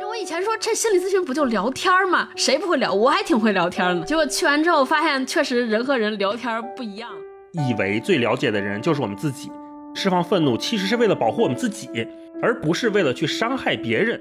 [0.00, 2.26] 就我以前说这心理咨询不就聊天吗？
[2.34, 2.94] 谁不会聊？
[2.94, 4.06] 我还挺会聊天的。
[4.06, 7.10] 结果去完之后发现，确实人和人聊天不一样。
[7.52, 9.52] 以为最了解的人就是我们自己，
[9.94, 11.90] 释放愤怒其实是为了保护我们自己，
[12.42, 14.18] 而不是为了去伤害别人。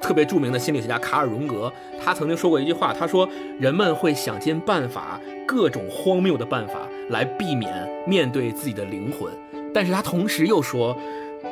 [0.00, 1.72] 特别著名的心理学家卡尔荣格，
[2.04, 3.28] 他曾经说过一句话，他说
[3.60, 6.74] ：“人们会想尽办法，各种荒谬的办法
[7.10, 9.32] 来避免面对自己的灵魂。”
[9.72, 10.96] 但是他同时又说：“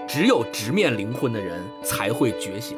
[0.08, 2.76] 只有直面灵魂的人才会觉醒。”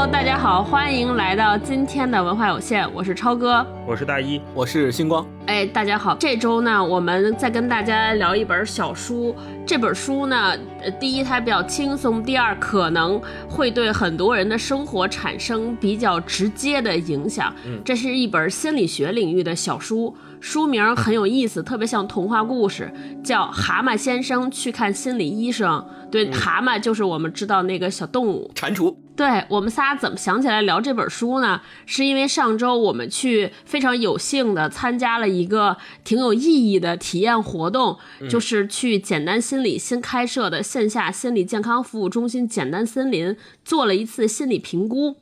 [0.00, 5.26] Hello，大家好，欢迎来到今天的文化有限，我是超哥，我是大一，我是星光。
[5.46, 9.34] 哎，大家好，这周呢，我们再跟大家聊一本小书。
[9.66, 17.52] 这本书呢，呃，第一它比较轻松，第二可能会对很多人的生活产生比较直接的影响。
[17.66, 22.88] 嗯，这是一本心理学领域的小书，书名很有意思，特别像童话故事，
[23.24, 25.84] 叫《蛤蟆先生去看心理医生》。
[26.08, 28.94] 对，蛤蟆就是我们知道那个小动物，蟾蜍。
[29.18, 31.60] 对我们仨怎么想起来聊这本书呢？
[31.86, 37.98] 是因为上周我们去非常有幸的参加了一个挺有意义的体验活动，
[38.30, 45.16] 就是去简单心理新开设的线下心理健康服务中心简单森林做了一次心理评估。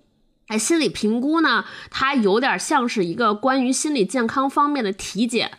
[0.49, 5.51] 哎，心理评估呢，它有点像是一个关于心理健康方面的体检，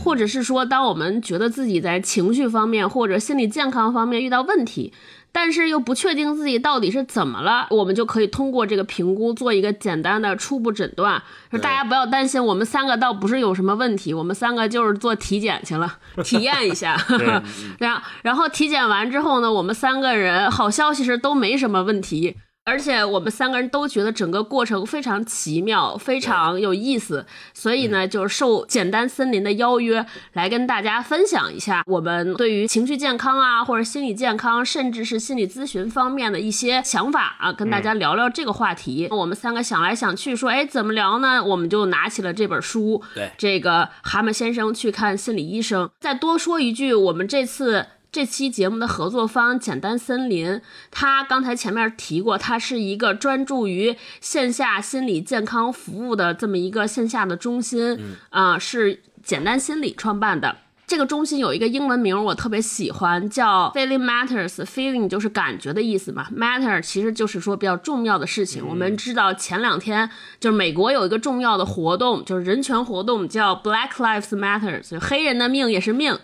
[0.00, 4.92] 或者是说，当我们觉得自己在情绪方面或者心理健康方面遇到问题。
[5.34, 11.20] 但是又不确定自己到底是怎么了，我们就可以通过这个评估做一个简单的初步诊断。
[11.50, 16.96] 说大家不要担心，我们三个倒不是有什么问题，我们三个就是做体检去了， 体验一下。
[17.78, 22.36] 然后，然后体检完之后呢，我们三个人好消息是都没什么问题。
[22.66, 39.08] 而且我们三个人都觉得整个过程非常奇妙，非常有意思，所以呢，就是受简单森林的邀约，来跟大家分享一下我们对于情绪健康啊，或者心理健康，甚至是心理咨询方面的一些想法啊，跟大家聊聊这个话题。
[39.10, 41.44] 我们三个想来想去，说，哎，怎么聊呢？
[41.44, 45.90] 我们就拿起了这本书，对，这个蛤蟆先生去看心理医生。
[46.00, 47.86] 再多说一句，我们这次。
[48.14, 50.60] 这期节目的合作方简单森林，
[50.92, 57.98] 他刚才前面提过，他是一个专注于线下心理健康服务的这么一个线下的中心，
[58.30, 60.58] 啊，是简单心理创办的。
[60.86, 64.64] 这个中心有一个英文名，我特别喜欢，叫 Feeling Matters。
[64.64, 68.64] Feeling 就是感觉的意思嘛，Matter 其实就是说比较重要的事情。
[68.64, 70.08] 我们知道前两天
[70.38, 76.16] 就是美国有一个重要的活动，就是人权活动，叫 Black Lives Matter，就黑人的命也是命。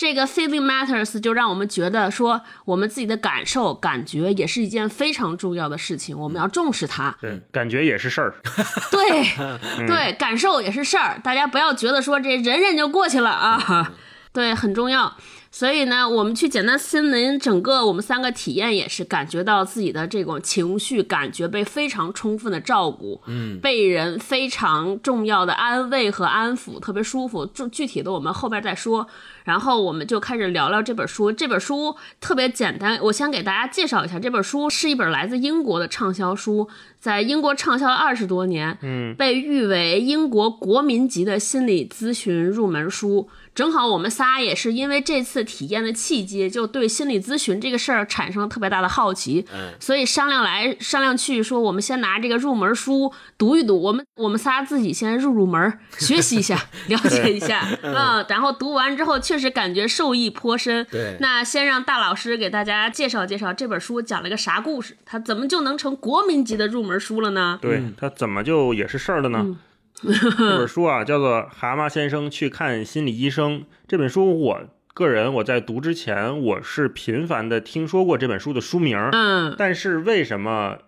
[0.00, 7.14] 这个 feeling matters 就让我们觉得说，我们自己的感受、感觉也是一件非常重要的事情，我们要重视它。
[7.20, 8.34] 对，感觉也是事儿。
[8.90, 11.20] 对，对，感受也是事儿。
[11.22, 13.92] 大家不要觉得说这忍忍就过去了啊，
[14.32, 15.14] 对，很重要。
[15.52, 27.44] 所以呢，我们去简单森林，整个我们三个体验也是感觉到自己的这种情绪感觉被非常充分的照顾，嗯，被人非常重要的安慰和安抚，特别舒服。
[27.46, 29.06] 就具体的我们后边再说。
[29.42, 31.32] 然后我们就开始聊聊这本书。
[31.32, 36.68] 这本书特别简单，我先给大家介绍一下，这本书是一本来自英国的畅销书，
[37.00, 43.28] 在英国畅销了二十多年，嗯，被誉为英国国民级的心理咨询入门书。
[43.60, 60.86] 正好我们仨也是因为这次体验的契机，就对心理咨询这个事儿产生了特别大的好奇，嗯，所以商量来商量去，说我们先拿这个入门书读一读，我们我们仨自己先入入门， 学习一下，了解一下，嗯，然后读完之后确实感觉受益颇深。
[60.90, 67.58] 对，那先让大老师给大家介绍介绍这本书讲了个啥故事，它怎么就能成国民级的入门书了呢？
[67.60, 69.58] 对，它怎么就也是事儿了呢？
[70.38, 73.60] 这本书啊，叫做《蛤蟆先生去看心理医生》。
[73.86, 74.60] 这本书，我
[74.94, 80.78] 个人我在读之前，我是频繁的听说过这本书的书名，嗯，但是为什么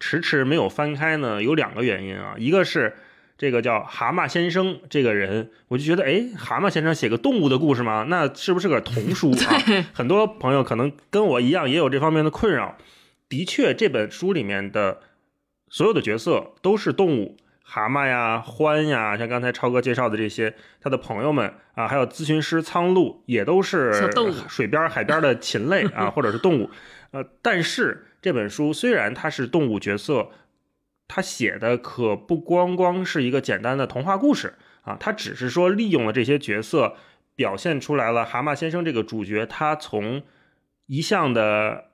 [0.00, 1.42] 迟迟没有翻开呢？
[1.42, 2.94] 有两个原因啊，一个是
[3.36, 8.06] 这个叫蛤蟆先生这个人，我就觉得，哎，蛤蟆先生写个动物的故事吗？
[8.08, 9.58] 那是不是个童书啊？
[9.92, 12.78] 很多朋友可能跟我一样，也有这方面的困扰。
[13.28, 15.00] 的确，这本书里面的
[15.68, 17.36] 所有的角色都是动物。
[17.64, 24.10] 蛤蟆呀，獾呀，像刚才超哥介绍的这些，他的朋友们啊，还有咨询师苍鹭，也都是
[24.48, 26.70] 水边、海边的禽类啊，或者是动物。
[27.12, 30.30] 呃，但是这本书虽然它是动物角色，
[31.08, 36.96] 它写的可不光光是一个简单的童话故事啊，它只是说利用了这些角色，
[37.34, 40.22] 表现出来了蛤蟆先生这个主角，他从
[40.86, 41.86] 一向的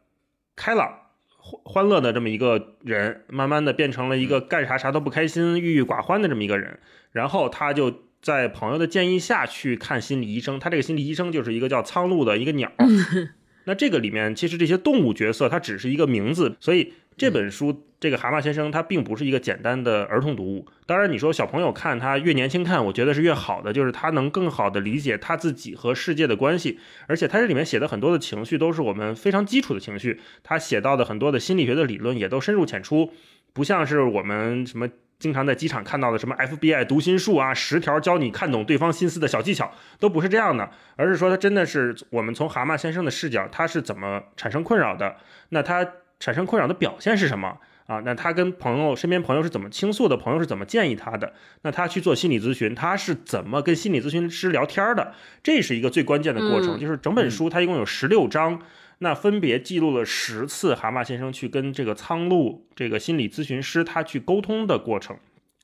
[0.56, 1.07] 开朗。
[1.38, 6.79] 欢乐的这么一个人，慢慢的变成了一个干啥啥都不开心、郁郁寡欢的这么一个人。
[7.12, 10.58] 然后他就在朋友的建议下去看心理医生。
[10.58, 12.70] 他这个心理医生就是一个叫苍鹭的一个鸟。
[13.69, 20.67] 那这个里面其实这些动物角色它只是一个名字，所以这本书这个蛤蟆先生它并不是一个简单的儿童读物。
[20.87, 33.12] 当然，你说小朋友看他越年轻看，我觉得是越好的，就是他能更好的理解他自己和世界的关系，而且他这里面写的很多的情绪都是我们非常基础的情绪，他写到的很多的心理学的理论也都深入浅出，
[33.53, 34.88] 不像是我们什么。
[35.19, 45.17] 经常在机场看到的什么 FBI 读心术啊，十条教你看懂对方心思的小技巧，都不是这样的，而是说他真的是我们从蛤蟆先生的视角，他是怎么产生困扰的？
[45.49, 45.85] 那他
[46.20, 48.00] 产生困扰的表现是什么啊？
[48.05, 50.17] 那他跟朋友身边朋友是怎么倾诉的？
[50.17, 51.32] 朋友是怎么建议他的？
[51.62, 55.15] 那他去做心理咨询，他是怎么跟心理咨询师聊天的？
[55.43, 58.61] 这是一个最关键的过程，就是整本书它一共有十六章。
[59.00, 65.17] 那分别记录了十次蛤蟆先生去跟这个苍鹭这个心理咨询师他去沟通的过程，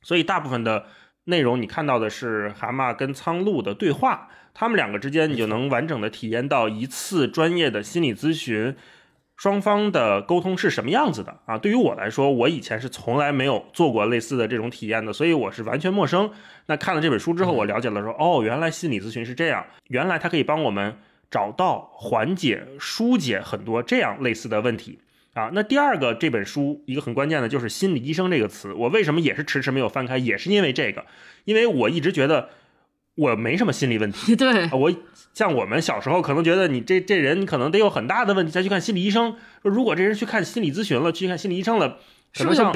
[0.02, 0.86] 所以大部分的
[1.24, 8.76] 内容你看到的是蛤蟆跟苍鹭的对话，他们两个之间你就能完整的体验到一次专业的心理咨询
[9.36, 11.58] 双方的沟通是什么样子的啊。
[11.58, 16.30] 对于我来说，我以前是从来没有做过类似的这种体验的，所以我是完全陌生。
[16.66, 20.96] 那看了这本书之后，我了解了说，哦，原来心理咨询是这样，原来它可以帮我们。
[21.30, 25.00] 找到缓解、疏解很多这样类似的问题
[25.32, 25.50] 啊。
[25.52, 28.72] 那第二个这本书一个很关键的就是“心理医生”这个词。
[28.72, 31.04] 我为什么也是迟迟没有翻开，也是因为这个，
[31.44, 32.50] 因为我一直觉得
[33.16, 34.34] 我没什么心理问题。
[34.36, 34.92] 对，我
[35.32, 39.36] 像我们小时候可能觉得你这这人可能得有很大的问题才去看心理医生。
[39.62, 41.98] 如果这人去看心理咨询了，去看心理医生了，
[42.32, 42.72] 可能像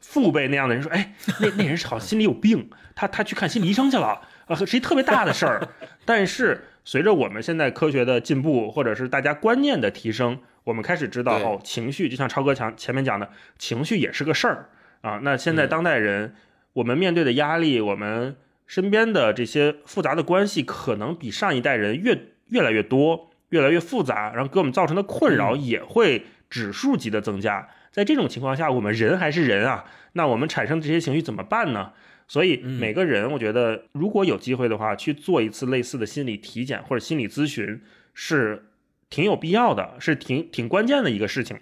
[0.00, 5.68] 父辈那样的人说：“哎，那那人好像心里有病，他他去看心理医生去了啊，是一特别大的事儿。”
[6.04, 6.64] 但是。
[6.88, 14.70] 随着我们现在科学的进步，或者是大家观念的提升，我们开始知道哦，情绪就像超哥强前面讲的，情绪也是个事儿
[15.02, 15.20] 啊。
[15.22, 16.34] 那现在当代人，
[16.72, 18.36] 我们面对的压力，我们
[18.66, 27.68] 身边的这些复杂的关系，可能比上一代人越越来越多，越来越复杂，然后给我们造成的困扰也会指数级的增加。
[27.90, 29.84] 在这种情况下，我们人还是人啊，
[30.14, 31.92] 那我们产生这些情绪怎么办呢？
[32.28, 37.80] 所以每个人，我觉得如果有机会的话，去做一次类似的心理体检或者心理咨询，
[38.12, 38.66] 是
[39.08, 41.58] 挺有必要的，是挺挺关键的一个事情。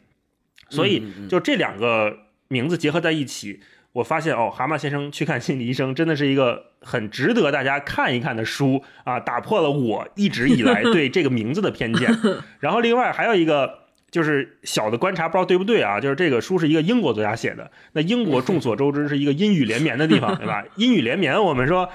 [0.68, 2.18] 所以就这两个
[2.48, 3.60] 名字结合在一起，
[3.92, 12.10] 我发现哦，蛤蟆先生去看心理医生真的是一个很值得大家看一看的书啊，打破了我一直以来对这个名字的偏见。
[12.58, 13.85] 然后另外还有一个。
[14.10, 16.00] 就是小的观察，不知道对不对啊？
[16.00, 17.70] 就是这个书是一个英国作家写的。
[17.92, 20.64] 那英国众所周知是一个阴雨连绵的地方， 对吧？
[20.76, 21.90] 阴雨连绵，我们说，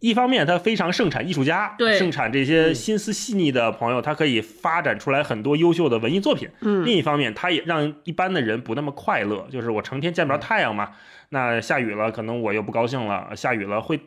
[0.00, 6.48] 一方面它非常盛产艺术家，对，盛产这些心思细腻的朋友，他可以发展出来很多优秀的文艺作品。
[6.60, 9.48] 嗯，另一方面，它也让一般的人不那么快乐。
[9.50, 10.90] 就是我成天见不着太阳嘛，
[11.30, 13.34] 那下雨了，可能我又不高兴了。
[13.34, 13.98] 下雨了，会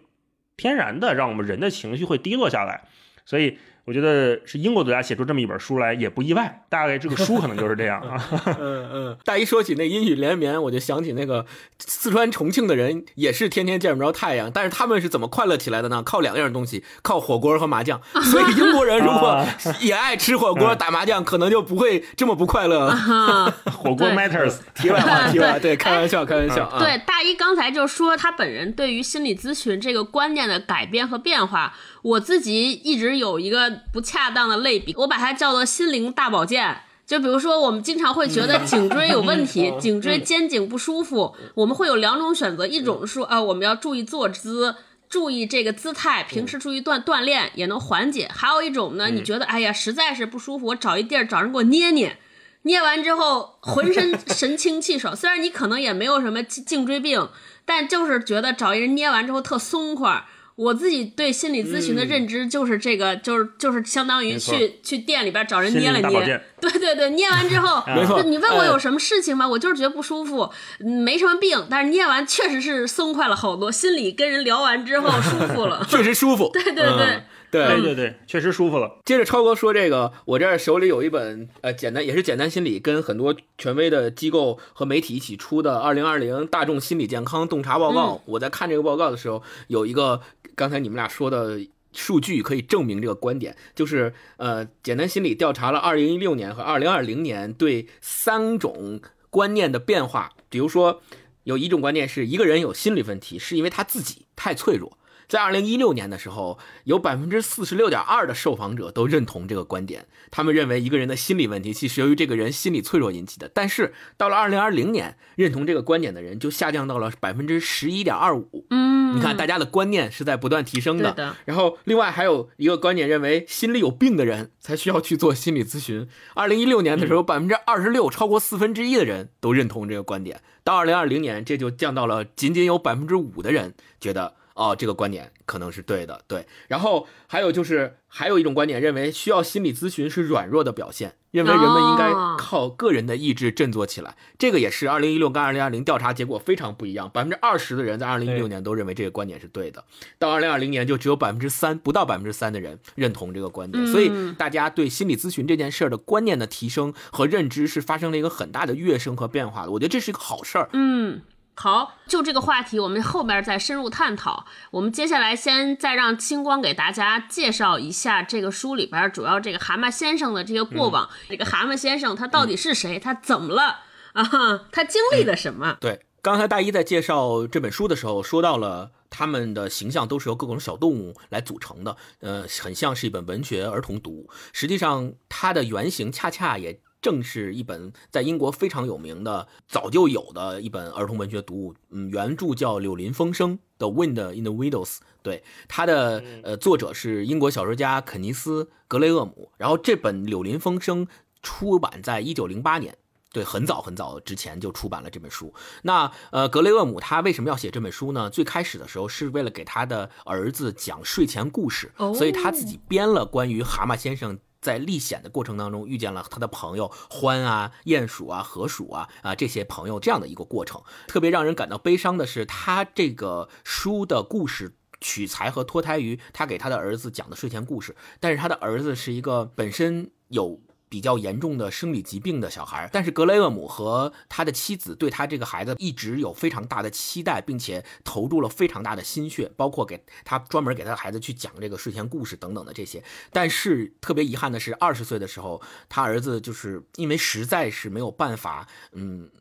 [0.55, 2.83] 天然的让我们人的情绪会低落下来，
[3.25, 3.57] 所以。
[3.85, 8.29] 我觉得是英国作家写出这么一本书来也不意外，大概这个书可能就是这样啊。
[8.57, 11.45] 嗯嗯，大一说起那阴雨连绵，我就想起那个
[11.79, 16.01] 四川重庆的人也是天天见不着太阳，但是他们是怎么快乐起来的呢？
[16.01, 18.01] 靠两样东西，靠火锅和麻将。
[18.31, 19.45] 所以英国人如果
[19.81, 22.89] 也爱吃火锅、打麻将，可能就不会这么不快乐。
[23.69, 24.59] 火锅 matters。
[24.73, 26.71] 题外话，题外对，开玩笑，开玩笑。
[26.79, 31.73] 对，大一刚才就说他本人对于心理咨询这个观念的改变和变化。
[32.01, 36.81] 我自己一直有一个不恰当的类比，我把它叫做心灵大保健。
[37.05, 44.73] 就比如说，我们经常会觉得颈椎有问题， 颈椎肩颈不舒服，我们会有两种选择，一种是说啊，我们要注意坐姿，
[45.09, 52.17] 注意这个姿态，平时注意锻锻炼也能缓解；还有一种呢，你觉得哎呀实在是不舒服，我找一地儿找人给我捏捏，
[52.61, 55.13] 捏完之后浑身 神清气爽。
[55.13, 57.27] 虽然你可能也没有什么颈椎病，
[57.65, 60.25] 但就是觉得找一人捏完之后特松快。
[60.55, 69.47] 我自己对心理咨询的认知就是这个，就是就是相当于去去店里边找人捏了捏，对对对，捏完之后， 没错，你问我有什么事情吗？
[69.47, 77.23] 我就是觉得不舒服，没什么病，但是捏完确实是松快了好多，心里跟人聊完之后舒服了， 确实舒服，对 对对。
[77.61, 78.99] 对对对，确实舒服了。
[79.05, 88.15] 接着超哥说这个，我这儿手里有一本呃简单也是简单心理，跟很多权威的机构和媒体一起出的《二零二零大众心理健康洞察报告》。
[88.25, 90.21] 我在看这个报告的时候，有一个
[90.55, 91.59] 刚才你们俩说的
[91.93, 100.31] 数据可以证明这个观点，就是呃简单心理调查了二零一六年和二零二零年对三种观念的变化。
[100.49, 101.01] 比如说，
[101.43, 104.97] 有一种观念是一个人有心理问题是因为他自己太脆弱。
[105.27, 113.49] 在二零一六年的时候，有百分之四十六点二的受访者都认同这个观点，他们认为一个人的心理问题其实由于这个人心理脆弱引起的。
[113.53, 118.65] 但是到了二零二零年，认同这个观点的人就下降到了百分之十一点二五。
[118.69, 121.11] 嗯，你看，大家的观念是在不断提升的。
[121.13, 126.07] 的然后，另外还有一个观点认为，心里有病的人才需要去做心理咨询。
[126.35, 130.41] 二零一六年的时候，百分之二十六，超过四分之一的人都认同这个观点。
[130.63, 134.35] 到二零二零年，这就降到了仅仅有百分之五的人觉得。
[134.55, 136.45] 哦，这个观点可能是对的，对。
[136.67, 144.15] 然后还有就是，还有一种观点认为，需要心理咨询是软弱的表现，认为人们应该哦靠个人的意志振作起来。
[144.37, 149.83] 这个也是二零一六跟二零二零调查结果非常不一样，百分之二十的人在二零一六年都认为这个观点是对的，
[150.19, 153.83] 到二零二零年就只有百分之三，不到百分之三的人认同这个观点。
[153.83, 159.71] 嗯所以大家对心理咨询这件事儿的观念的提升和认知是发生了一个很大的跃升和变化的。
[159.71, 160.69] 我觉得这是一个好事儿。
[160.73, 161.21] 嗯，
[161.55, 164.45] 好，就这个话题，我们后边再深入探讨。
[164.71, 171.09] 我们接下来先再让清光给大家介绍一下这个书里边主要这个蛤蟆先生的这些过往。
[171.29, 172.99] 这个蛤蟆先生他到底是谁？
[172.99, 173.81] 他怎么了
[174.13, 174.23] 啊？
[174.71, 175.77] 他经历了什么？
[175.79, 178.91] 对，刚才大一在介绍这本书的时候说到了。
[179.15, 184.29] 他们的形象都是由各种小动物来组成的，呃，很像是一本文学儿童读物。
[184.53, 191.75] 实际上，它的原型恰恰也正是一本在英国非常有名的、早就有的一本儿童文学读物。
[191.91, 194.85] 嗯，原著叫《柳林风声》的《Wind in the Windows》。
[195.21, 199.51] 对，它的呃作者是英国小说家肯尼斯·格雷厄姆。
[199.57, 201.05] 然后这本《柳林风声》
[201.41, 202.97] 出版在一九零八年。
[203.33, 205.51] 对，很早很早之前就出版了这本书。
[205.81, 208.29] 那呃，格雷厄姆他为什么要写这本书呢？
[208.29, 214.39] 最开始的时候是为了给他的儿子讲睡前故事，哦所以他自己编了关于蛤蟆先生。
[214.63, 220.81] 在历险的过程当中，遇见了他的朋友欢啊、鼹鼠啊、河鼠啊啊这些朋友这样的一个过程。
[221.07, 230.61] 特别让人感到悲伤的是，他这个书的故事取材和脱胎于他给他的儿子讲的睡前故事，但是他的儿子是一个本身有。
[230.93, 243.03] 比较严重的生理疾病的小孩，但是格雷厄姆和他的妻子对他这个孩子一直有非常大的期待，并且投入了非常大的心血，包括给他专门给他的孩子去讲这个睡前故事等等的这些。
[243.31, 245.59] 但是特别遗憾的是，二十岁的时候，
[245.89, 249.31] 他儿子就是因为实在是没有办法，嗯，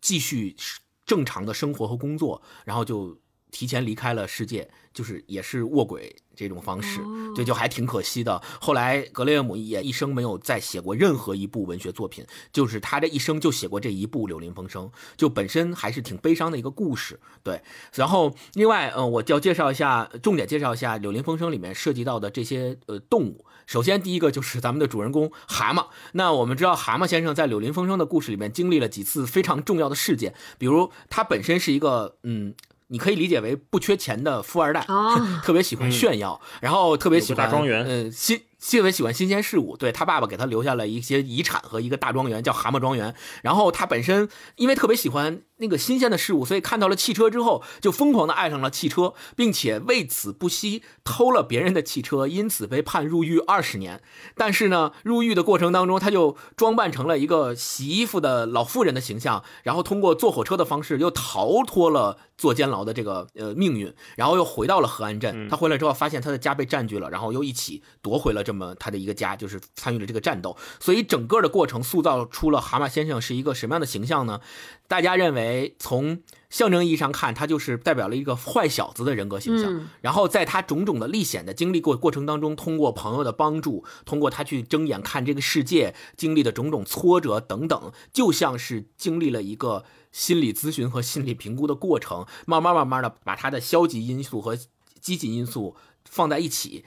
[0.00, 0.56] 继续
[1.04, 3.16] 正常的生活和工作，然后就
[3.56, 7.00] 提前离开了世界，就是也是卧轨这种方式，
[7.34, 8.38] 对，就还挺可惜的。
[8.60, 12.22] 后来格雷厄姆也一生没有再写过任何一部文学作品，
[12.52, 14.84] 就是他这一生就写过这一部《柳林风声》，
[15.16, 17.18] 就本身还是挺悲伤的一个故事。
[17.42, 17.62] 对，
[17.94, 23.46] 然后另外，呃，我就要介绍一下，重点介绍一下《柳林风声》里面涉及到的这些呃动物。
[23.66, 25.86] 首先，第一个就是 咱们的主人公蛤蟆。
[26.12, 32.54] 那我们知道，蛤蟆先生在《柳林风声》的故事里面经历了几次非常重要的事件，比如他本身是一个嗯。
[32.88, 39.76] 你可以理解为不缺钱的富二代，哦特别喜欢炫耀，然后特别喜欢大庄园嗯，新特别喜欢新鲜事物。
[39.76, 43.14] 对他爸爸给他留下了一些遗产和一个大庄园，叫蛤蟆庄园。
[43.42, 54.02] 然后他本身因为特别喜欢那个新鲜的事物，所以看到了汽车之后，就疯狂的爱上了汽车，并且为此不惜偷了别人的汽车，因此被判入狱二十年。
[54.36, 65.48] 但是呢，入狱的过程当中，他就装扮成了一个洗衣服的老妇人的形象，然后通过坐火车的方式又逃脱了坐监牢的这个呃命运，然后又回到了河岸镇。
[65.48, 70.56] 他回来之后发现他的家被占据了，然后又一起夺回了这么他的一个家，就是参与了这个战斗。
[70.78, 74.40] 所以整个的过程塑造出了蛤蟆先生是一个什么样的形象呢？
[74.88, 79.72] 大家认为从象征意义上看，他就是代表了一个坏小子的人格形象。
[79.72, 94.56] 嗯然后在他种种的历险的经历过过程当中，通过朋友的帮助，通过他去睁眼看这个世界，经历的种种挫折等等，就像是经历了一个心理咨询和心理评估的过程，慢慢慢慢的把他的消极因素和
[95.00, 95.76] 积极因素
[96.08, 96.84] 放在一起。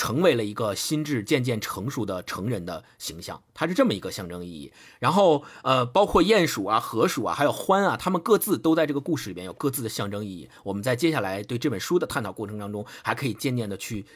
[0.00, 4.72] 成为了一个心智渐渐成熟的成人的形象，它是这么一个象征意义。
[4.98, 10.48] 然后，呃，包括鼹鼠啊、河鼠啊，还有獾啊，它们各自都在这个故事里边有各自的象征意义。
[10.64, 14.06] 我们在接下来对这本书的探讨过程当中，还可以渐渐的去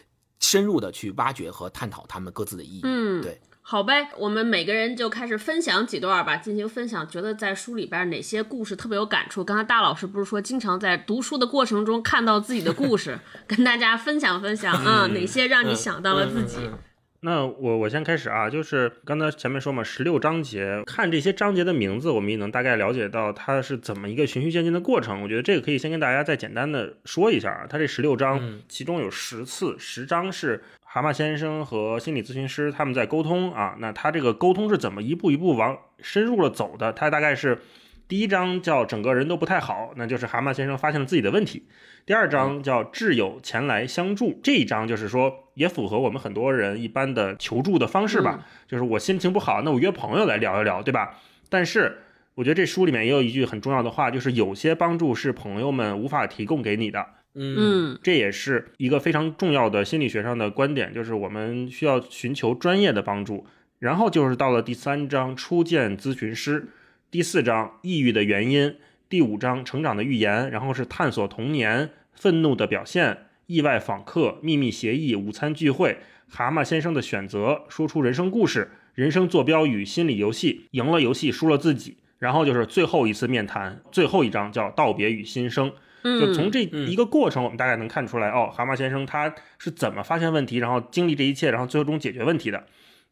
[0.40, 2.80] 深入的去挖掘和探讨它们各自的意义。
[2.84, 3.38] 嗯，对。
[3.66, 7.08] 好呗，我们每个人就开始分享几段吧，进行分享。
[7.08, 9.42] 觉得在书里边哪些故事特别有感触？
[9.42, 13.18] 刚才大老师不是说经常在读书的过程中看到自己的故事，
[13.48, 16.58] 跟大家分享分享啊、哪些让你想到了自己？
[16.58, 16.78] 嗯嗯嗯
[17.26, 25.22] 那我我先开始啊，就是刚才前面说嘛，十六章节，看这些章节的名字，我们也能大概了解到它是怎么一个循序渐进的过程。
[25.22, 30.62] 我觉得这个可以先跟大家再简单的说一下啊，它这十六章嗯，其中有十次，十章是
[30.94, 36.92] 蛤蟆先生和心理咨询师他们在沟通啊，那他这个沟通是怎么一步一步往深入了走的？
[36.92, 37.58] 他大概是
[38.06, 41.66] 第一章叫整个人都不太好，那就是蛤蟆先生发现了自己的问题。
[42.06, 51.18] 第二章叫挚友前来相助，这一章就是说也符合我们很多人一般的求助的方式吧，就是我心情不好，那我约朋友来聊一聊，对吧？
[51.48, 52.02] 但是
[52.36, 57.04] 我觉得这书里面也有一句很重要的话，就是有些帮助是朋友们无法提供给你的。
[57.34, 63.46] 嗯嗯这也是一个非常重要的心理学上的观点，就是我们需要寻求专业的帮助。
[63.80, 66.68] 然后就是到了第三章初见咨询师，
[67.10, 68.76] 第四章抑郁的原因，
[69.08, 75.98] 第五章成长的预言，然后是探索童年、愤怒的表现、意外访客、秘密协议、午餐聚会、
[76.28, 85.72] 蛤蟆先生的选择、说出人生故事、人生坐标与心理游戏、赢了游戏输了自己，然后就是最后一次面谈，最后一章叫道别与新生。
[86.04, 92.64] 嗯，就从这一个过程，我们大概能看出来，哦，蛤蟆先生他是怎么发现问题，然后经历这一切，然后最终解决问题的。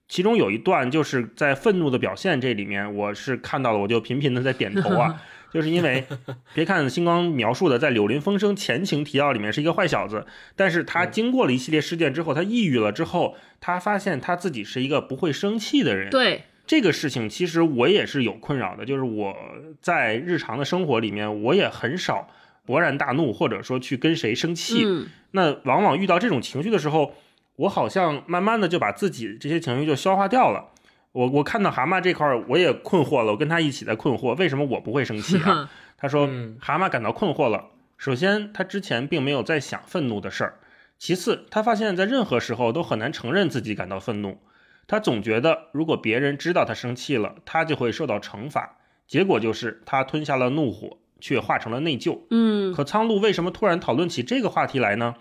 [0.08, 6.04] 其中有一段就是在愤怒的表现这里面，我是看到了，我就频频的在点头啊， 就是因为
[6.52, 16.10] 别看星光描述的在《柳林风声》前情提要里面是一个坏小子，但是他经过了一系列事件之后，他抑郁了之后，他发现他自己是一个不会生气的人。
[16.10, 19.34] 对，这个事情其实我也是有困扰的，就是我
[19.80, 22.28] 在日常的生活里面，我也很少
[22.66, 24.84] 勃然大怒，或者说去跟谁生气。
[24.86, 27.14] 嗯那往往遇到这种情绪的时候，
[27.56, 30.68] 我好像慢慢的就把自己这些情绪就消化掉了。
[31.12, 35.70] 我我看到蛤蟆这块儿，我也困惑了，我跟他一起在困惑，为什么我不会生气啊？
[35.96, 37.66] 他说嗯，蛤蟆感到困惑了。
[37.96, 40.52] 首先，他之前并没有在想愤怒的事儿；
[40.98, 44.38] 其次，他发现在任何时候都很难承认自己感到愤怒。
[44.86, 48.76] 他总觉得，如果别人知道他生气了，他就会受到惩罚。
[49.06, 52.18] 结果就是他吞下了怒火，却化成了内疚。
[52.30, 55.14] 嗯可苍鹭为什么突然讨论起这个话题来呢？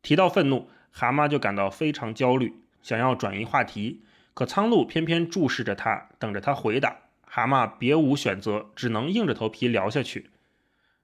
[0.00, 4.04] 提到愤怒，蛤蟆就感到非常焦虑，想要转移话题。
[4.34, 6.96] 可苍鹭偏偏注视着他，等着他回答。
[7.26, 10.30] 蛤蟆别无选择，只能硬着头皮聊下去。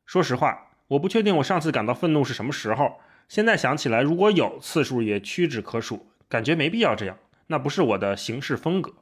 [0.06, 3.00] 说实话，我不确定我上次感到愤怒是什么时候。
[3.28, 6.06] 现在想起来，如果有，次数也屈指可数。
[6.28, 7.18] 感觉没必要这样，
[7.48, 8.94] 那不是我的行事风格。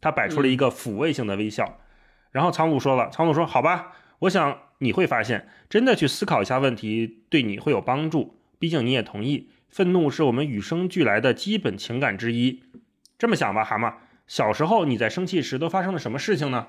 [0.00, 1.78] 他摆出了一个抚慰性的微笑。
[2.30, 8.36] 然后苍鹭说了：“苍鹭说，好吧，我想你会发现，真的去思考一下问题，对你会有帮助。
[8.58, 12.62] 毕竟你也同意，愤怒是我们与生俱来的基本情感之一。
[13.18, 13.94] 这么想吧，蛤蟆，
[14.26, 16.66] 小时候你在生气时都发生了什么事情呢？”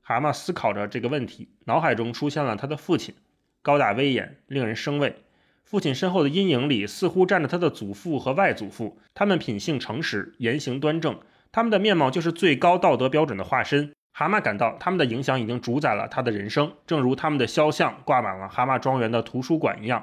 [0.00, 3.16] 蛤蟆思考着这个问题，脑海中出现了他的父亲，
[3.62, 5.16] 高大威严，令人生畏。
[5.64, 11.18] 父亲身后的阴影里，似乎站着他的祖父和外祖父，他们品性诚实，言行端正，
[11.50, 13.92] 他们的面貌就是最高道德标准的化身。
[14.18, 20.02] 蛤蟆感到他们的影响已经主宰了他的人生，正如他们的肖像挂满了蛤蟆庄园的图书馆一样。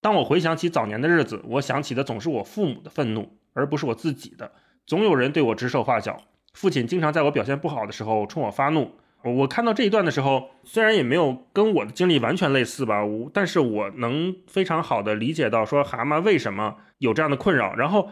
[0.00, 4.50] 当我回想起早年的日子，我想起的总是我父母的愤怒，而不是我自己的。
[4.86, 6.16] 总有人对我指手画脚，
[6.54, 8.92] 父亲经常在我表现不好的时候冲我发怒。
[9.22, 13.02] 我看到这一段的时候，虽然也没有跟我的经历完全类似吧，
[13.34, 17.74] 但是我能非常好的理解到说蛤蟆为什么有这样的困扰。
[17.74, 18.08] 然后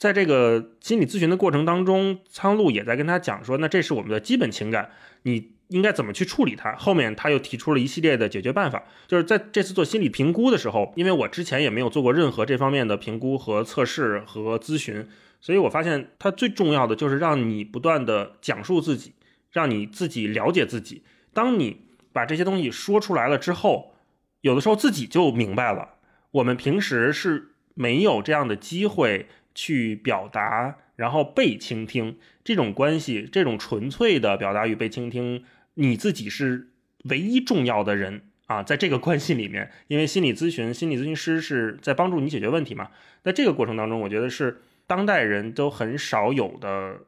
[0.00, 4.88] 在这个心理咨询的过程当中，苍鹭也在跟他讲说，那这是我们的基本情感，
[5.24, 6.74] 你应该怎么去处理它。
[6.76, 15.06] 后面他又提出了一系列的解决办法，就是在这次做心理评估的时候，因为我之前也没有做过任何这方面的评估和测试和咨询，
[15.38, 19.12] 所以我发现它最重要的就是让你不断的讲述自己。
[19.52, 21.02] 让你自己了解自己。
[21.32, 21.80] 当你
[22.12, 23.96] 把这些东西说出来了之后，
[24.42, 25.96] 有的时候自己就明白了。
[26.30, 29.26] 我们平时是没有这样的机会
[29.60, 35.44] 去表达，然后被倾听这种关系，这种纯粹的表达与被倾听，
[35.74, 36.68] 你自己是
[37.10, 42.88] 唯一重要的人啊，在这个关系里面，因为心理咨询、心理咨询师是在帮助你解决问题嘛。
[43.22, 47.00] 在这个过程当中，我觉得是当代人都很少有的。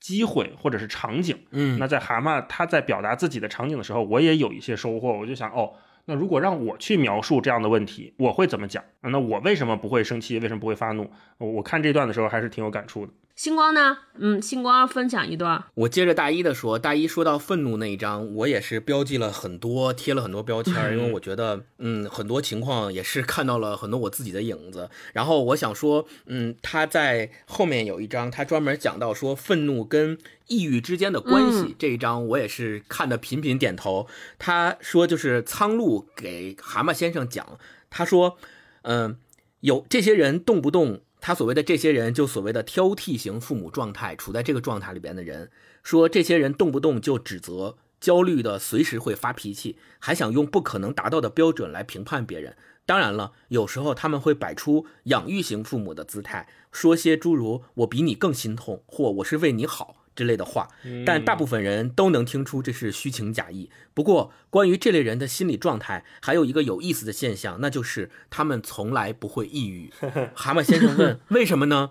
[0.00, 5.18] 机会或者是场景，嗯，那在蛤蟆他在表达自己的场景的时候，我也有一些收获。
[5.18, 5.72] 我就想，哦，
[6.06, 8.84] 那如果让我去描述这样的问题，我会怎么讲？
[9.00, 10.38] 那我为什么不会生气？
[10.38, 11.10] 为什么不会发怒？
[11.38, 13.12] 我看这段的时候还是挺有感触的。
[13.34, 13.98] 星光呢？
[14.16, 15.64] 嗯，星光分享一段。
[15.74, 24.88] 我接着大一的说，大一说到愤怒那一章，我也是标记了很多，贴了很多标签，因为我觉得，嗯，很多情况也是看到了很多我自己的影子。
[25.12, 30.16] 然后我想说，嗯，他在后面有一章，他专门讲到说愤怒跟
[30.46, 34.06] 抑郁之间的关系，嗯这一章我也是看的频频点头。
[34.38, 37.58] 他说就是苍鹭给蛤蟆先生讲，
[37.90, 38.38] 他说，
[38.82, 39.18] 嗯，
[39.58, 41.00] 有这些人动不动。
[41.26, 45.50] 他所谓的这些人，就所谓的挑剔型父母状态，处在这个状态里边的人，
[45.82, 52.54] 说这些人动不动就指责、焦虑的，随时会发脾气，还想用不可能达到的标准来评判别人。
[52.84, 60.03] 当然了，有时候他们会摆出养育型父母的姿态，说些诸如“我比你更心痛”或“我是为你好”。
[60.14, 60.68] 之类的话，
[61.04, 63.70] 但大部分人都能听出这是虚情假意。
[63.92, 69.90] 不过，关于这类人的心理状态，还有一个有意思的现象，那就是他们从来不会抑郁。
[70.34, 71.90] 蛤蟆先生问：“为什么呢？”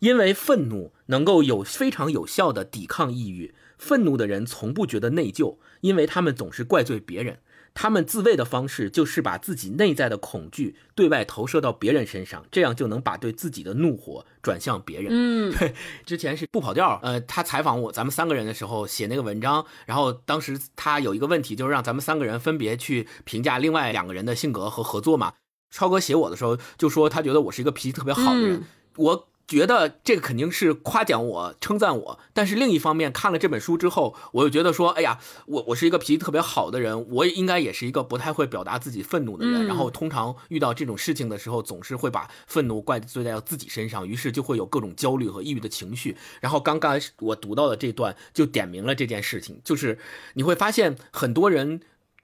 [0.00, 3.54] 因为愤怒能够有非常有效的抵抗抑郁。
[3.78, 7.38] 愤怒的人从不觉得内疚，因为他们总是怪罪别人。
[7.74, 15.10] 他们自卫的方式就是把自己内在的恐惧对外投射到别人身上，这样就能把对自己的怒火转向别人。
[15.10, 15.72] 嗯，
[16.04, 25.32] 之前是不跑调，呃，他采访我咱们三个人的时候写那个文章，然后当时他有一个问题，就是让咱们三个人分别去评价另外两个人的性格和合作嘛。
[25.70, 28.62] 超哥写我的时候就说他觉得我是一个脾气特别好的人，
[28.96, 29.28] 我。
[29.48, 46.16] 觉得这个肯定是夸奖我、称赞我，但是另一方面看了这本书之后，我又觉得说，哎呀，我我是一个脾气特别好的人，我应该也是一个不太会表达自己愤怒的人，然后通常遇到这种事情的时候，总是会把愤怒怪罪在自己身上，于是就会有各种焦虑和抑郁的情绪。
[46.40, 49.98] 然后刚刚我读到的这段就点明了这件事情，就是
[50.34, 51.80] 你会发现很多人，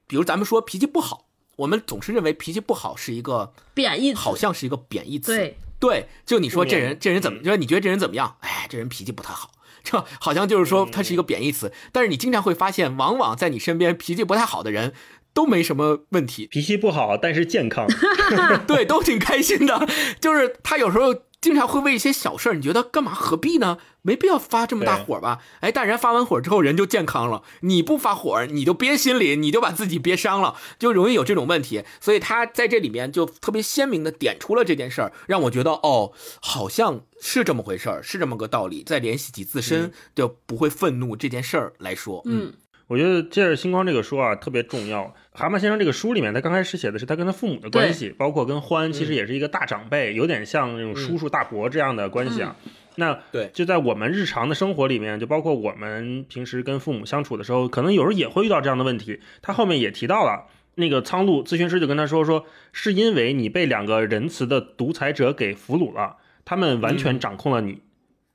[0.06, 1.26] 比如咱们说脾气不好，
[1.56, 5.36] 我们总是认为脾气不好是一个贬义词，好像是一个贬义词。
[5.36, 5.58] 对。
[5.80, 7.38] 对，就你说这人，这人怎么？
[7.38, 8.36] 就说你觉得这人怎么样？
[8.40, 9.50] 哎，这人脾气不太好，
[9.84, 11.72] 这好像就是说他是一个贬义词。
[11.92, 14.92] 但是你经常会发现，往往在你身边脾气不太好的人，
[15.32, 17.86] 都没什么问题，脾气不好但是健康，
[18.66, 19.88] 对，都挺开心的。
[20.20, 21.14] 就是他有时候。
[21.40, 23.78] 经常会为一些小事儿，你觉得干嘛何必呢？
[24.02, 25.40] 没必要发这么大火吧？
[25.60, 27.42] 哎，但人发完火之后人就健康了。
[27.60, 31.84] 你不发火，你就憋心里，你就把自己憋伤了，就容易有这种问题。
[32.00, 38.82] 所以他在这里面就特别鲜明的点出了这件事儿，让我觉得哦，好像是这么回事儿，是这么个道理。
[38.82, 42.54] 再联系起自身就不会愤怒这件事儿来说，嗯。
[42.88, 45.14] 我觉得借着星光这个书啊特别重要。
[45.32, 52.56] 蛤蟆先生这个书里面，他刚开始写的是他跟他父母的关系，包括跟欢其实也是一个大长辈，有点像那种叔叔大伯这样的关系啊。
[52.96, 59.20] 那对，就在我们日常的生活里面，就包括我们平时跟父母相处的时候，可能有时候也会遇到这样的问题。
[59.42, 67.82] 他后面也提到了，那个苍鹭咨询师就跟他说说，是因为你被两个仁慈的独裁者给俘虏了，他们完全掌控了你，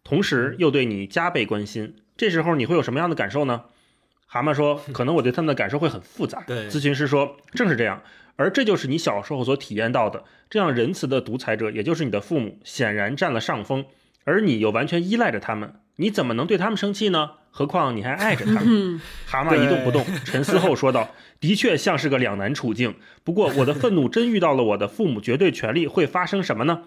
[0.03, 1.95] 同时又对你加倍关心。
[2.15, 3.63] 这时候你会有什么样的感受呢？
[4.33, 6.41] 蛤蟆说：“可能我对他们的感受会很复杂。
[6.47, 8.01] ”对，咨询师说：“正是这样，
[8.35, 10.23] 而这就是你小时候所体验到的。
[10.49, 13.85] 这样仁慈的独裁者，也就是你的父母，显然占了上风，
[14.23, 15.75] 而你又完全依赖着他们。
[15.97, 17.29] 你怎么能对他们生气呢？
[17.51, 18.99] 何况你还爱着他们。
[19.27, 22.95] ”蛤蟆一动不动，沉思后说道：“的确像是个两难处境。
[23.23, 26.85] 不过我的愤怒真遇到了我的父母绝对权利，会发生什么呢？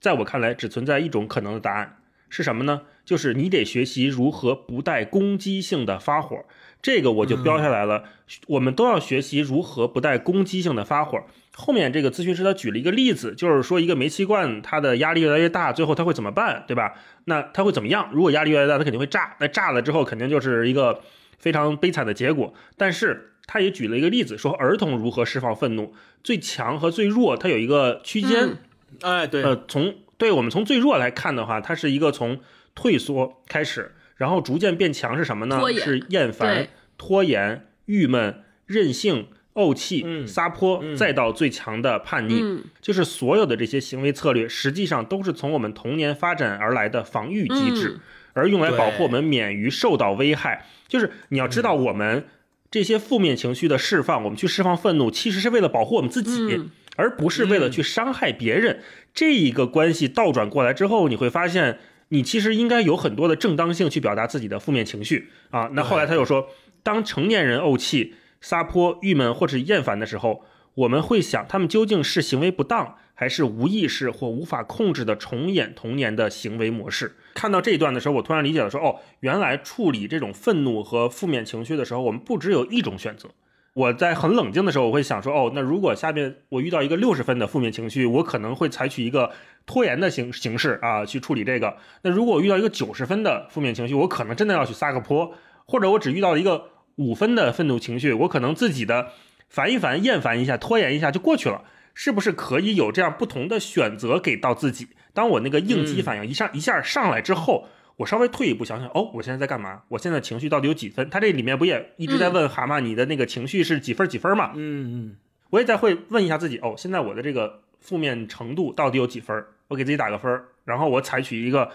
[0.00, 2.80] 在我看来，只存在一种可能的答案，是什么呢？
[3.04, 6.44] 就是你得学习如何不带攻击性的发火。”
[6.80, 8.04] 这个我就标下来了，
[8.46, 11.20] 我们都要学习如何不带攻击性的发火。
[11.54, 16.94] 后面这个咨询师他举了一个例子，就是说一个煤气罐它的压力越来越大，最后它会怎么办，对吧？
[17.24, 18.08] 那它会怎么样？
[18.12, 19.36] 如果压力越来越大，它肯定会炸。
[19.40, 21.00] 那炸了之后，肯定就是一个
[21.38, 22.54] 非常悲惨的结果。
[22.76, 28.58] 但是他也举了一个例子，说儿童如何释放愤怒，最强和最弱，它有一个区间。
[29.02, 32.38] 哎，对，呃，从对我们从最弱来看的话，它是一个从
[32.76, 33.96] 退缩开始。
[34.18, 35.58] 然后逐渐变强是什么呢？
[35.80, 42.62] 是厌烦、拖延、郁闷、任性、怄气、撒泼，再到最强的叛逆。
[42.80, 48.00] 就是所有的这些行为策略，实际上都是从我们童年发展而来的防御机制，
[48.32, 50.66] 而用来保护我们免于受到危害。
[50.88, 52.26] 就是你要知道，我们
[52.72, 56.64] 这些负面情绪的释放，我们去释放愤怒，其实是为了保护我们自己，
[56.96, 58.80] 而不是为了去伤害别人。
[59.14, 61.78] 这一个关系倒转过来之后，你会发现。
[62.08, 65.70] 你其实应该有很多的正当性去表达自己的负面情绪啊。
[65.72, 66.48] 那后来他又说，
[66.82, 70.44] 当成年人怄气、撒泼、郁闷或者厌烦的时候，
[70.74, 77.16] 我们会想，他们究竟是行为不当，还是无意识或无法控制的重演童年的行为模式？
[77.34, 83.28] 看到这一段的时候，我突然理解了，说哦，原来处理这种愤怒和负面情绪的时候，我们不只有一种选择。
[83.74, 89.30] 我在很冷静的时候，我会想说，哦，那如果下面我遇到一个六十分的负面情绪，我可能会采取一个
[89.68, 91.76] 拖延的形形式啊去处理这个。
[92.02, 95.32] 那如果我遇到一个九十分的负面情绪，我可能真的要去撒个泼，
[95.66, 99.12] 或者我只遇到一个五分的愤怒情绪，我可能自己的
[99.48, 101.62] 烦一烦、厌烦一下、拖延一下就过去了。
[101.94, 104.88] 是不是可以有这样不同的选择给到自己？
[105.12, 107.68] 当我那个应激反应一下一下上来之后。
[107.98, 109.82] 我稍微退一步想想，哦，我现在在干嘛？
[109.88, 111.10] 我现在情绪到底有几分？
[111.10, 114.52] 他这里面不也一直在问蛤蟆，你的那个情绪是几分几分嘛？
[114.54, 115.16] 嗯嗯，
[115.50, 119.44] 我也在会问一下自己，哦，现在我的这个负面程度到底有几分？
[119.68, 121.70] 我给自己打个分儿，然后我采取一个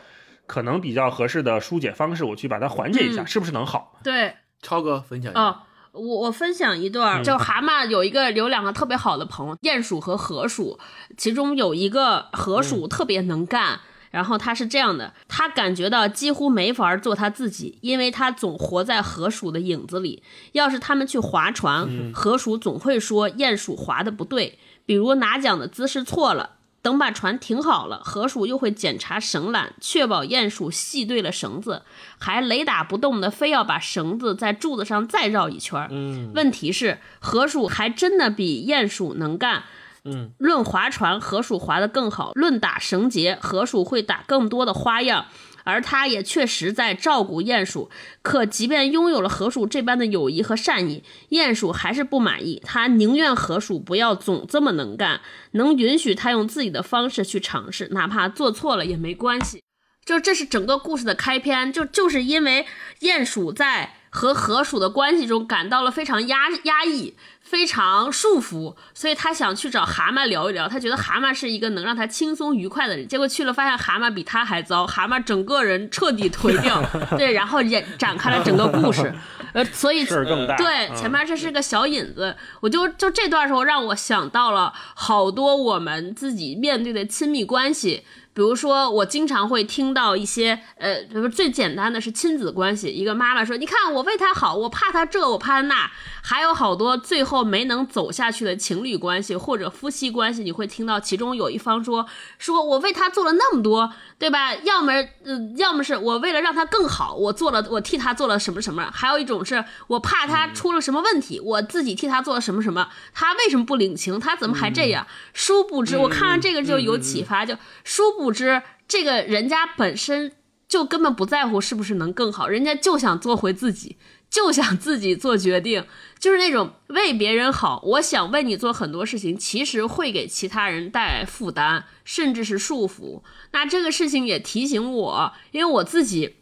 [0.46, 4.00] 可能比较合适的疏解方式，我去把它缓解一下，是不是能好？
[4.04, 5.64] 对，超哥分享一下。
[5.94, 10.80] 我我分享一段，就蛤蟆有一个有两个特别好的朋友，鼹鼠和河鼠，
[11.18, 13.80] 其中有一个河鼠特别能干。
[14.10, 20.24] 然后他是这样的，他感觉到几乎没法做他自己，因为他总活在河鼠的影子里。
[20.52, 26.52] 要是他们去划船，河鼠总会说鼹鼠划的不对，比如拿桨的姿势错了。
[26.84, 31.82] 等把船停好了，河鼠又会检查绳缆，确保鼹鼠系对了绳子，
[32.20, 35.88] 还雷打不动的非要把绳子在柱子上再绕一圈。
[35.90, 39.64] 嗯问题是，河鼠还真的比鼹鼠能干。
[40.04, 45.28] 嗯，论划船，河鼠划得更好；论打绳结，河鼠会打更多的花样。
[45.64, 47.90] 而他也确实在照顾鼹鼠。
[48.22, 52.62] 可即便拥有了河鼠这般的友谊和善意，鼹鼠还是不满意。
[52.66, 55.22] 他宁愿河鼠不要总这么能干，
[55.52, 59.62] 能允许他用自己的方式去尝试，哪怕做错了也没关系。
[60.06, 62.66] 就这是整个故事的开篇，就就是因为
[63.00, 67.16] 鼹鼠在和河鼠的关系中感到了非常压压抑、
[67.54, 70.68] 非常束缚，所以他想去找蛤蟆聊一聊。
[70.68, 76.84] 他觉得蛤蟆是一个能让他轻松愉快的人，结果去了发现蛤蟆比他还糟，蛤蟆整个人彻底颓掉。
[77.16, 79.14] 对，然后也展开了整个故事。
[79.54, 80.56] 呃，所以事更大。
[80.58, 88.04] 对，嗯前面这是个小引子，我就就这段时候让我想到了好多我们自己面对的亲密关系。
[88.36, 95.92] 比如说，我经常会听到一些，呃，比如最简单的是亲子关系，一个妈妈说：“你看我为他好，我怕他这，我怕他那。”
[96.26, 102.08] 还有好多最后没能走下去的情侣关系或者夫妻关系，你会听到其中有一方说
[102.40, 104.56] ：“说我为他做了那么多，对吧？
[104.56, 104.94] 要么，
[105.26, 108.90] 呃，要么是我为了让他更好，我做了，我替他做了什么什么。
[108.94, 112.88] 还有一种是我怕他出了什么问题，我自己替他做了什么什么。
[113.14, 114.18] 他为什么不领情？
[114.18, 115.06] 他怎么还这样？
[115.34, 120.32] 殊不知，我看完这个就有启发，就殊不知这个人家本身
[120.70, 123.98] 就根本不在乎是不是能更好，人家就想做回自己。
[124.34, 125.86] 就想自己做决定，
[126.18, 127.80] 就是那种为别人好。
[127.86, 133.22] 我想为你做很多事情，其实会给其他人带来负担，甚至是束缚。
[133.52, 136.38] 那这个事情也提醒我，因为我自己，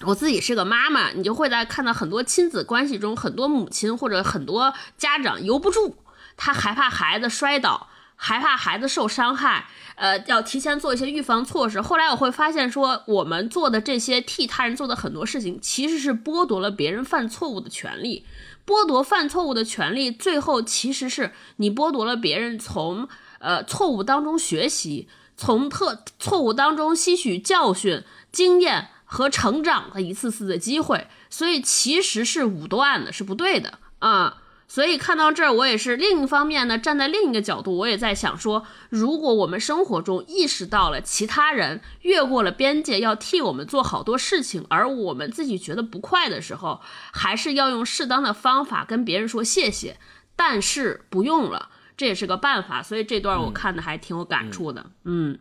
[0.00, 5.94] 我自己是个妈妈，你就会在看到很多亲子关系中，很多母亲或者很多家长由不住，
[6.36, 7.88] 他害怕孩子摔倒，
[8.24, 9.66] 害怕孩子受伤害。
[9.96, 11.80] 呃，要提前做一些预防措施。
[11.80, 18.24] 后来我会发现，说我们做的这些替他人做的很多事情，其实是剥夺了别人犯错误的权利。
[18.64, 23.08] 剥夺犯错误的权利，最后其实是你剥夺了别人从
[23.40, 31.08] 呃错误当中学习，从特错误当中吸取教训、经验和成长的一次次的机会。
[31.28, 34.41] 所以其实是武断的，是不对的啊。
[34.72, 46.80] 所以看到这儿，我也是另一方面呢，站在另一个角度，我也在想说，如果我们生活中意识到了其他人越过了边界，要替我们做好多事情，而我们自己觉得不快的时候，
[47.12, 49.98] 还是要用适当的方法跟别人说谢谢，
[50.34, 52.82] 但是不用了，这也是个办法。
[52.82, 54.86] 所以这段我看的还挺有感触的。
[55.04, 55.38] 嗯，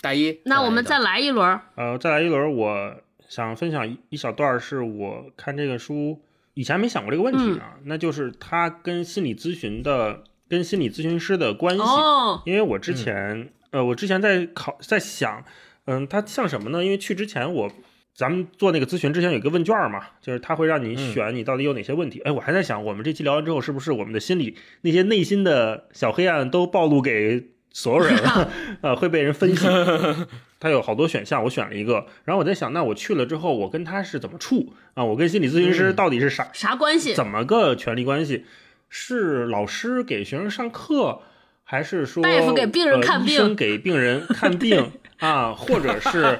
[0.00, 1.60] 大一，那我们再来一轮。
[1.76, 2.96] 呃，再来一轮，我
[3.28, 6.20] 想分享一一小段，是我看这个书
[6.54, 11.82] 以前没想过这个问题啊，那就是他跟心理咨询的、跟心理咨询师的关系。
[11.82, 15.44] 哦，因为我之前，呃，我之前在考，在想，
[15.86, 16.84] 嗯，它像什么呢？
[16.84, 17.70] 因为去之前我，
[18.14, 22.20] 咱们做那个咨询之前有一个问卷嘛，就是他会让你选你到底有哪些问题。
[22.20, 28.50] 哎，我还在想，我们这期聊完之后，是不是我们的心理那些内心的小黑暗都暴露给所有人了？
[28.80, 29.66] 呃，会被人分析。
[30.60, 35.04] 他有好多选项，我选了一个，然后我在想，那我去了之后，我跟他是怎么处啊？
[35.04, 37.12] 我跟心理咨询师到底是啥、啥关系？
[37.12, 38.46] 怎么个权利关系？
[38.88, 41.20] 是老师给学生上课，
[41.64, 45.52] 还是说大夫给病人看呃、医生给病人看病 啊？
[45.52, 46.38] 或者是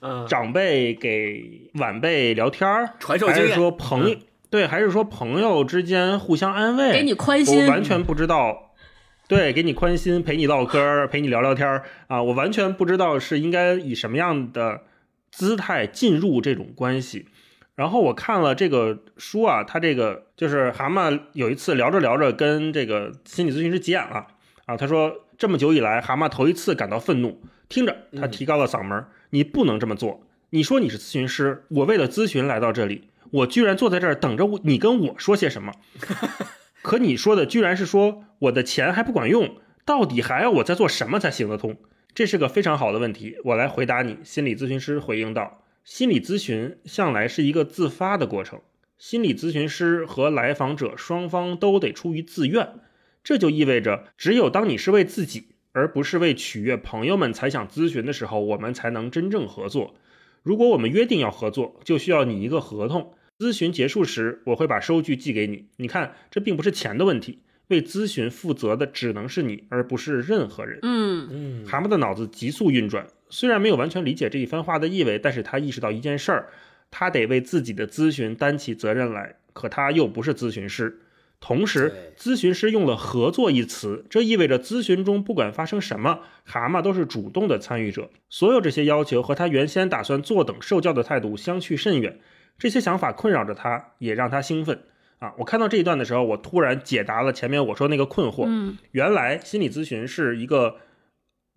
[0.00, 4.16] 嗯长辈给晚辈聊天儿，还是传授经验说朋友、
[4.48, 6.92] 对，还是说朋友之间互相安慰？
[6.92, 8.72] 给你宽心我完全不知道。
[9.26, 12.22] 对，给你宽心，陪你唠嗑，陪你聊聊天儿啊！
[12.22, 14.82] 我完全不知道是应该以什么样的
[15.30, 17.26] 姿态进入这种关系。
[17.74, 24.26] 然后我看了这个书啊，他这个就是蛤蟆有一次聊着聊着跟这个心理咨询师急眼了
[24.66, 27.40] 啊，他说这么久以来，蛤蟆头一次感到愤怒。
[27.68, 30.20] 听着，他提高了嗓门：“你不能这么做！
[30.50, 35.72] 你说你是咨询师，我为了咨询来到这里，我居然坐在这儿等着你跟我说些什么？
[36.84, 41.78] 可你说的居然是说我的钱还不管用，到底还要我再做什么才行得通？
[42.14, 45.64] 这是个非常好的问题，我来回答你。”心理咨询师回应道。
[45.82, 48.60] 心理咨询向来是一个自发的过程，
[48.98, 52.74] 心理咨询师和来访者双方都得出于自愿，
[53.22, 59.94] 这就意味着，只有当你是为自己，而不是为取悦朋友们才想咨询的时候，我们才能真正合作。
[60.42, 63.14] 如果我们约定要合作，就需要你一个合同。
[63.38, 65.66] 咨询结束时，我会把收据寄给你。
[65.76, 70.78] 你看，这并不是钱的问题，为咨询负责的只能是你，而不是任何人。
[70.82, 76.48] 嗯嗯蛤蟆的脑子急速运转，虽然没有完全理解这一番话的意味，但是他意识到一件事儿，
[76.90, 79.36] 他得为自己的咨询担起责任来。
[79.52, 81.00] 可他又不是咨询师，
[81.40, 88.10] 同时咨询师用了“合作”一词，这意味着咨询中不管发生什么，蛤蟆都是主动的参与者。
[88.28, 92.18] 所有这些要求和他原先打算坐等受教的态度相去甚远。
[92.58, 94.78] 这些想法困扰着他，也让他兴奋。
[95.18, 98.44] 啊，我看到这一段的时候，我突然解答了前面我说那个困惑。
[98.46, 100.76] 嗯原来心理咨询是一个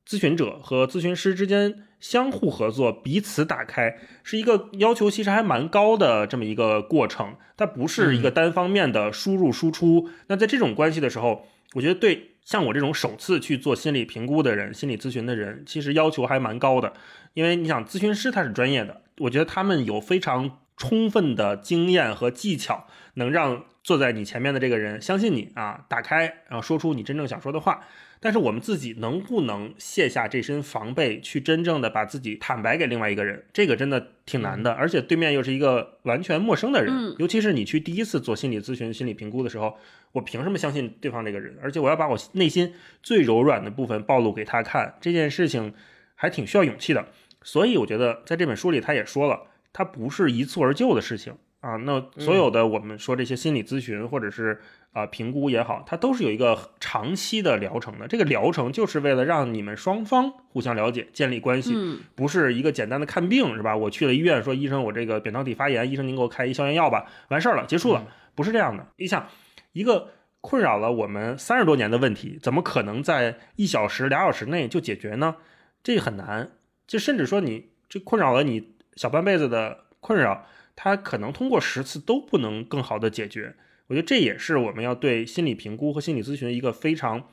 [0.08, 7.36] 咨询者和咨询师之间相互合作、彼此打开，是一个要求其实还蛮高的这么一个过程。
[7.58, 10.10] 它不是一个单方面的输入输出。
[10.28, 16.94] 那在这种关系的时候，我觉得对像我这种首次去做心理评估的人、心理咨询的人，其实要求还蛮高的。
[17.34, 27.84] 因为你想，咨询师他是专业的，我觉得他们有非常充分的经验和技巧，能让坐在你前面的这个人相信你啊，打开，然后说出你真正想说的话。
[28.20, 34.72] 但是我们自己能不能卸下这身防备，去真正的把自己坦白给另外一个人，这个真的挺难的。
[34.72, 39.78] 而且对面又是一个完全陌生的人，嗯尤其是你去第一次做心理咨询、心理评估的时候，
[40.14, 41.56] 我凭什么相信对方这个人？
[41.62, 45.76] 而且我要把我内心最柔软的部分暴露给他看，这件事情
[46.16, 47.06] 还挺需要勇气的。
[47.44, 49.44] 所以我觉得在这本书里，他也说了，
[49.78, 51.76] 它不是一蹴而就的事情啊。
[51.76, 54.60] 那所有的我们说这些心理咨询或者是
[54.92, 58.08] 啊、评估也好，它都是有一个长期的疗程的。
[58.08, 63.78] 这个疗程就是为了让你们双方互相了解、建立关系，嗯不是一个简单的看病，是吧？
[63.78, 68.88] 我去了医院，说医生我这个扁桃体发炎，医生您给我开一消炎药吧，完事儿了，结束了，不是这样的。
[68.98, 69.28] 你想，
[69.74, 70.10] 一个
[70.42, 75.36] 困扰了我们三十多年的问题，怎么可能在一小时、俩小时内就解决呢？
[75.84, 76.50] 这很难。
[76.88, 83.56] 就甚至说你这困扰了你小半辈子的困扰，他可能通过十次都不能更好的解决。
[83.88, 87.24] 我觉得这也是我们要对心理评估和心理咨询一个非常，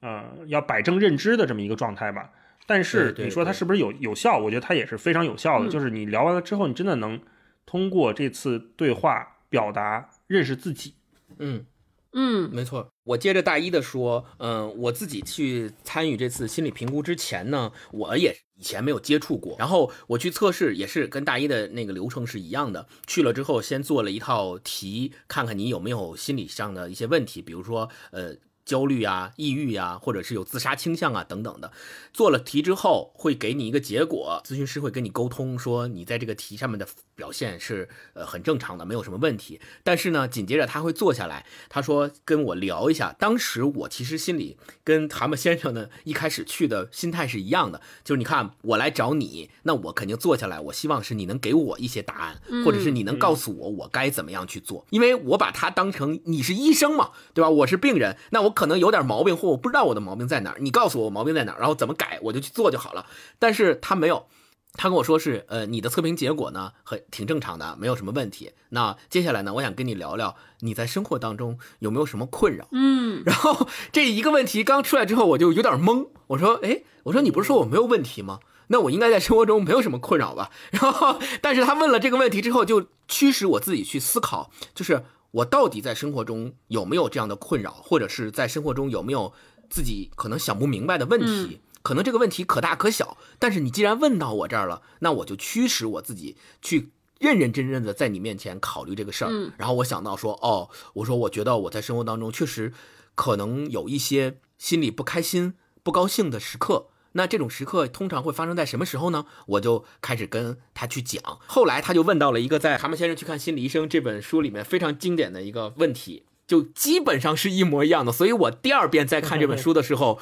[0.00, 2.32] 呃，要摆正认知的这么一个状态吧。
[2.66, 4.38] 但是你说它是不是有有效？
[4.38, 5.66] 我觉得它也是非常有效的。
[5.66, 7.20] 嗯就是你聊完了之后，你真的能
[7.66, 10.94] 通过这次对话表达认识自己。
[11.38, 11.66] 嗯，
[12.12, 12.88] 嗯没错。
[13.04, 19.56] 我接着大一的说，嗯，我自己去参与这次心理评估之前呢，我也以前没有接触过。
[19.58, 28.36] 然后我去测试也是跟大一的那个流程是一样的，去了之后先做了一套题，看看你有没有心理上的一些问题，比如说呃。
[28.64, 31.72] 焦虑啊、抑郁啊，或者是有自杀倾向啊等等的，
[32.12, 39.60] 做了题之后会给你一个结果，咨询师会跟你沟通说你在这个题上面的表现是呃很正常的，没有什么问题。
[39.82, 43.14] 但是呢，紧接着他会坐下来，他说跟我聊一下。
[43.18, 57.50] 当时我其实心里跟蛤蟆先生呢一开始去的心态是一样的， 就是你看我来找你，那我肯定坐下来，我希望是你能给我一些答案，或者是你能告诉我我该怎么样去做，因为我把他当成你是医生嘛，对吧？
[57.50, 63.06] 我是病人，那我可能有点毛病，或我不知道我的毛病在哪儿，你告诉我我毛病在哪儿，然后怎么改，我就去做就好了。
[63.38, 64.26] 但是他没有。
[64.74, 68.52] 他跟我说是，呃，你的测评结果呢，很挺正常的，没有什么问题。
[68.70, 72.68] 那接下来呢，我想跟你聊聊你在生活当中有没有什么困扰。
[72.72, 76.08] 嗯然后这一个问题刚出来之后，我就有点懵。
[76.28, 78.40] 我说，哎，我说你不是说我没有问题吗？
[78.68, 80.50] 那我应该在生活中没有什么困扰吧？
[80.70, 89.32] 然后，但是他问了这个问题之后，就驱使我自己去思考，就是我到底在生活中有没有这样的困扰，或者是在生活中有没有
[89.68, 91.60] 自己可能想不明白的问题。
[91.82, 99.30] 可能这个问题可大可小，但是你既然问到我这儿了，那我就驱使我自己去认认真真的在你面前考虑这个事儿。
[99.32, 102.72] 嗯然后我想到说，哦，我说我觉得我在生活当中确实
[103.16, 106.86] 可能有一些心里不开心、不高兴的时刻。
[107.12, 109.26] 那这种时刻通常会发生在什么时候呢？
[109.46, 111.22] 我就开始跟他去讲。
[111.46, 118.10] 后来他就问到了一个在《蛤蟆先生去看心理医生》这本书里面非常经典的一个问题，就基本上是一模一样的。
[118.12, 120.18] 所以我第二遍在看这本书的时候，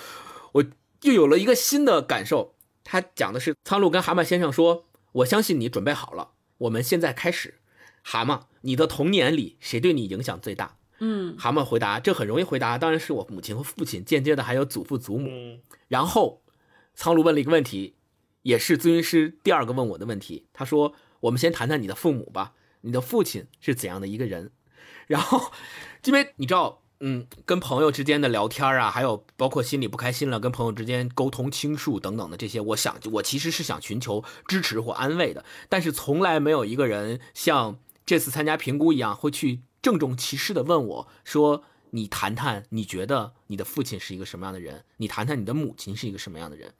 [0.52, 0.64] 我
[1.02, 2.54] 又有了一个新的感受。
[2.82, 7.54] 他讲的是苍鹭跟蛤蟆先生说：“我相信你准备好了，我们现在开始。”
[8.02, 10.76] 蛤蟆，你的童年里谁对你影响最大？
[10.98, 15.28] 嗯蛤蟆回答：“这很容易回答，当然是我母亲和父亲，间接的还有祖父祖母。
[15.30, 16.42] 嗯，然后，
[17.00, 17.94] 苍鹭问了一个问题，
[18.42, 20.44] 也是咨询师第二个问我的问题。
[20.52, 24.50] 他说：“我们先谈谈你的父母吧，你的父亲是怎样的一个人？”
[25.08, 25.50] 然后，
[26.04, 44.84] 因为你知道，嗯，跟朋友之间的聊天啊，还有包括心里不开心了，跟朋友之间沟通倾诉等等的这些，我想我其实是想寻求支持或安慰的，但是从来没有一个人像这次参加评估一样，会去郑重其事的问我说：“你谈谈，你觉得你的父亲是一个什么样的人？
[44.96, 46.74] 你谈谈你的母亲是一个什么样的人？”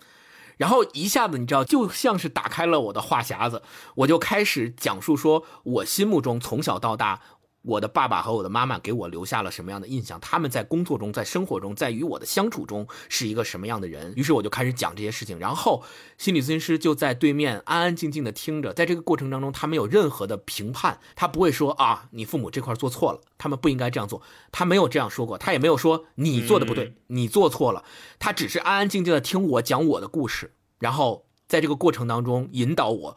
[0.59, 3.62] 然后一下子，你知道，就像是打开了我的话匣子，
[3.95, 7.22] 我就开始讲述说，我心目中从小到大，
[7.63, 10.19] 我的爸爸和我的妈妈给我留下了什么样的印象？
[10.21, 14.15] 他们在工作中、在生活中、在与我的相处中是一个什么样的人？
[14.17, 15.83] 于是我就开始讲这些事情，然后
[16.17, 18.73] 心理咨询师就在对面安安静静的听着。
[18.73, 27.85] 在这个过程当中，他没有任何的评判，他不会说啊，你父母这块做错了，他们不应该这样做，他没有这样说过，他也没有说你做的不对，你做错了，
[28.19, 33.17] 他只是安安静静的听我讲我的故事，然后在这个过程当中引导我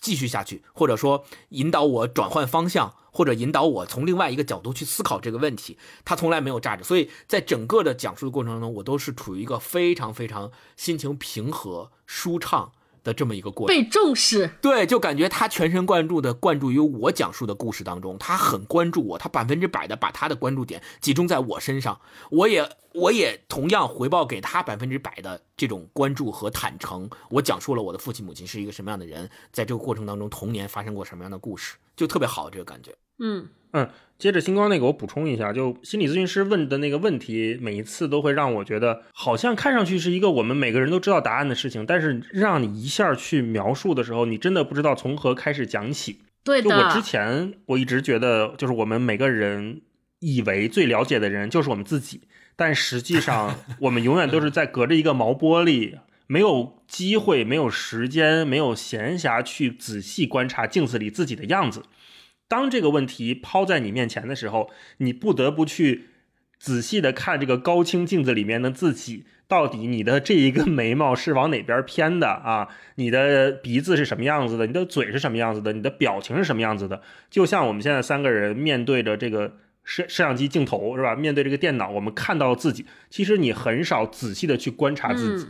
[0.00, 2.94] 继续下去，或者说引导我转换方向。
[3.16, 13.74] 或者引导我从另外一个角度去思考这个问题，他从来没有炸着，所以在整个的讲述的过程当中，我都是处于一个非常非常心情平和、舒畅的这么一个过程。
[13.74, 21.98] 被重视，对，就感觉他全神贯注的灌注于我讲述的故事当中，他很关注我，他百分之百的把他的关注点集中在我身上，
[22.30, 27.08] 我也我也同样回报给他百分之百的这种关注和坦诚。
[27.30, 32.94] 我讲述了我的父亲母亲是一个什么样的人，在这个过程当中童年发生过什么样的故事，就特别好这个感觉。
[33.18, 46.20] 嗯嗯，接着星光那个，我补充一下，就心理咨询师问的那个问题，每一次都会让我觉得，好像看上去是一个我们每个人都知道答案的事情，但是让你一下去描述的时候，你真的不知道从何开始讲起。
[46.42, 46.70] 对的。
[46.70, 49.82] 就我之前我一直觉得，就是我们每个人
[50.20, 52.22] 以为最了解的人就是我们自己，
[52.54, 61.82] 但实际上 我们永远都是在隔着一个毛玻璃，没有机会、没有时间、没有闲暇去仔细观察镜子里自己的样子。
[62.48, 66.06] 当这个问题抛在你面前的时候，你不得不去
[66.58, 72.68] 仔细的看这个高清镜子里面的自己，到底你的这一个眉毛是往哪边偏的啊？
[72.94, 74.66] 你的鼻子是什么样子的？
[74.66, 75.72] 你的嘴是什么样子的？
[75.72, 77.02] 你的表情是什么样子的？
[77.30, 81.14] 就像我们现在三个人面对着这个摄摄像机镜头是吧？
[81.14, 85.48] 面对这个电脑，我们看到自己，其实你很少仔细的去观察自己。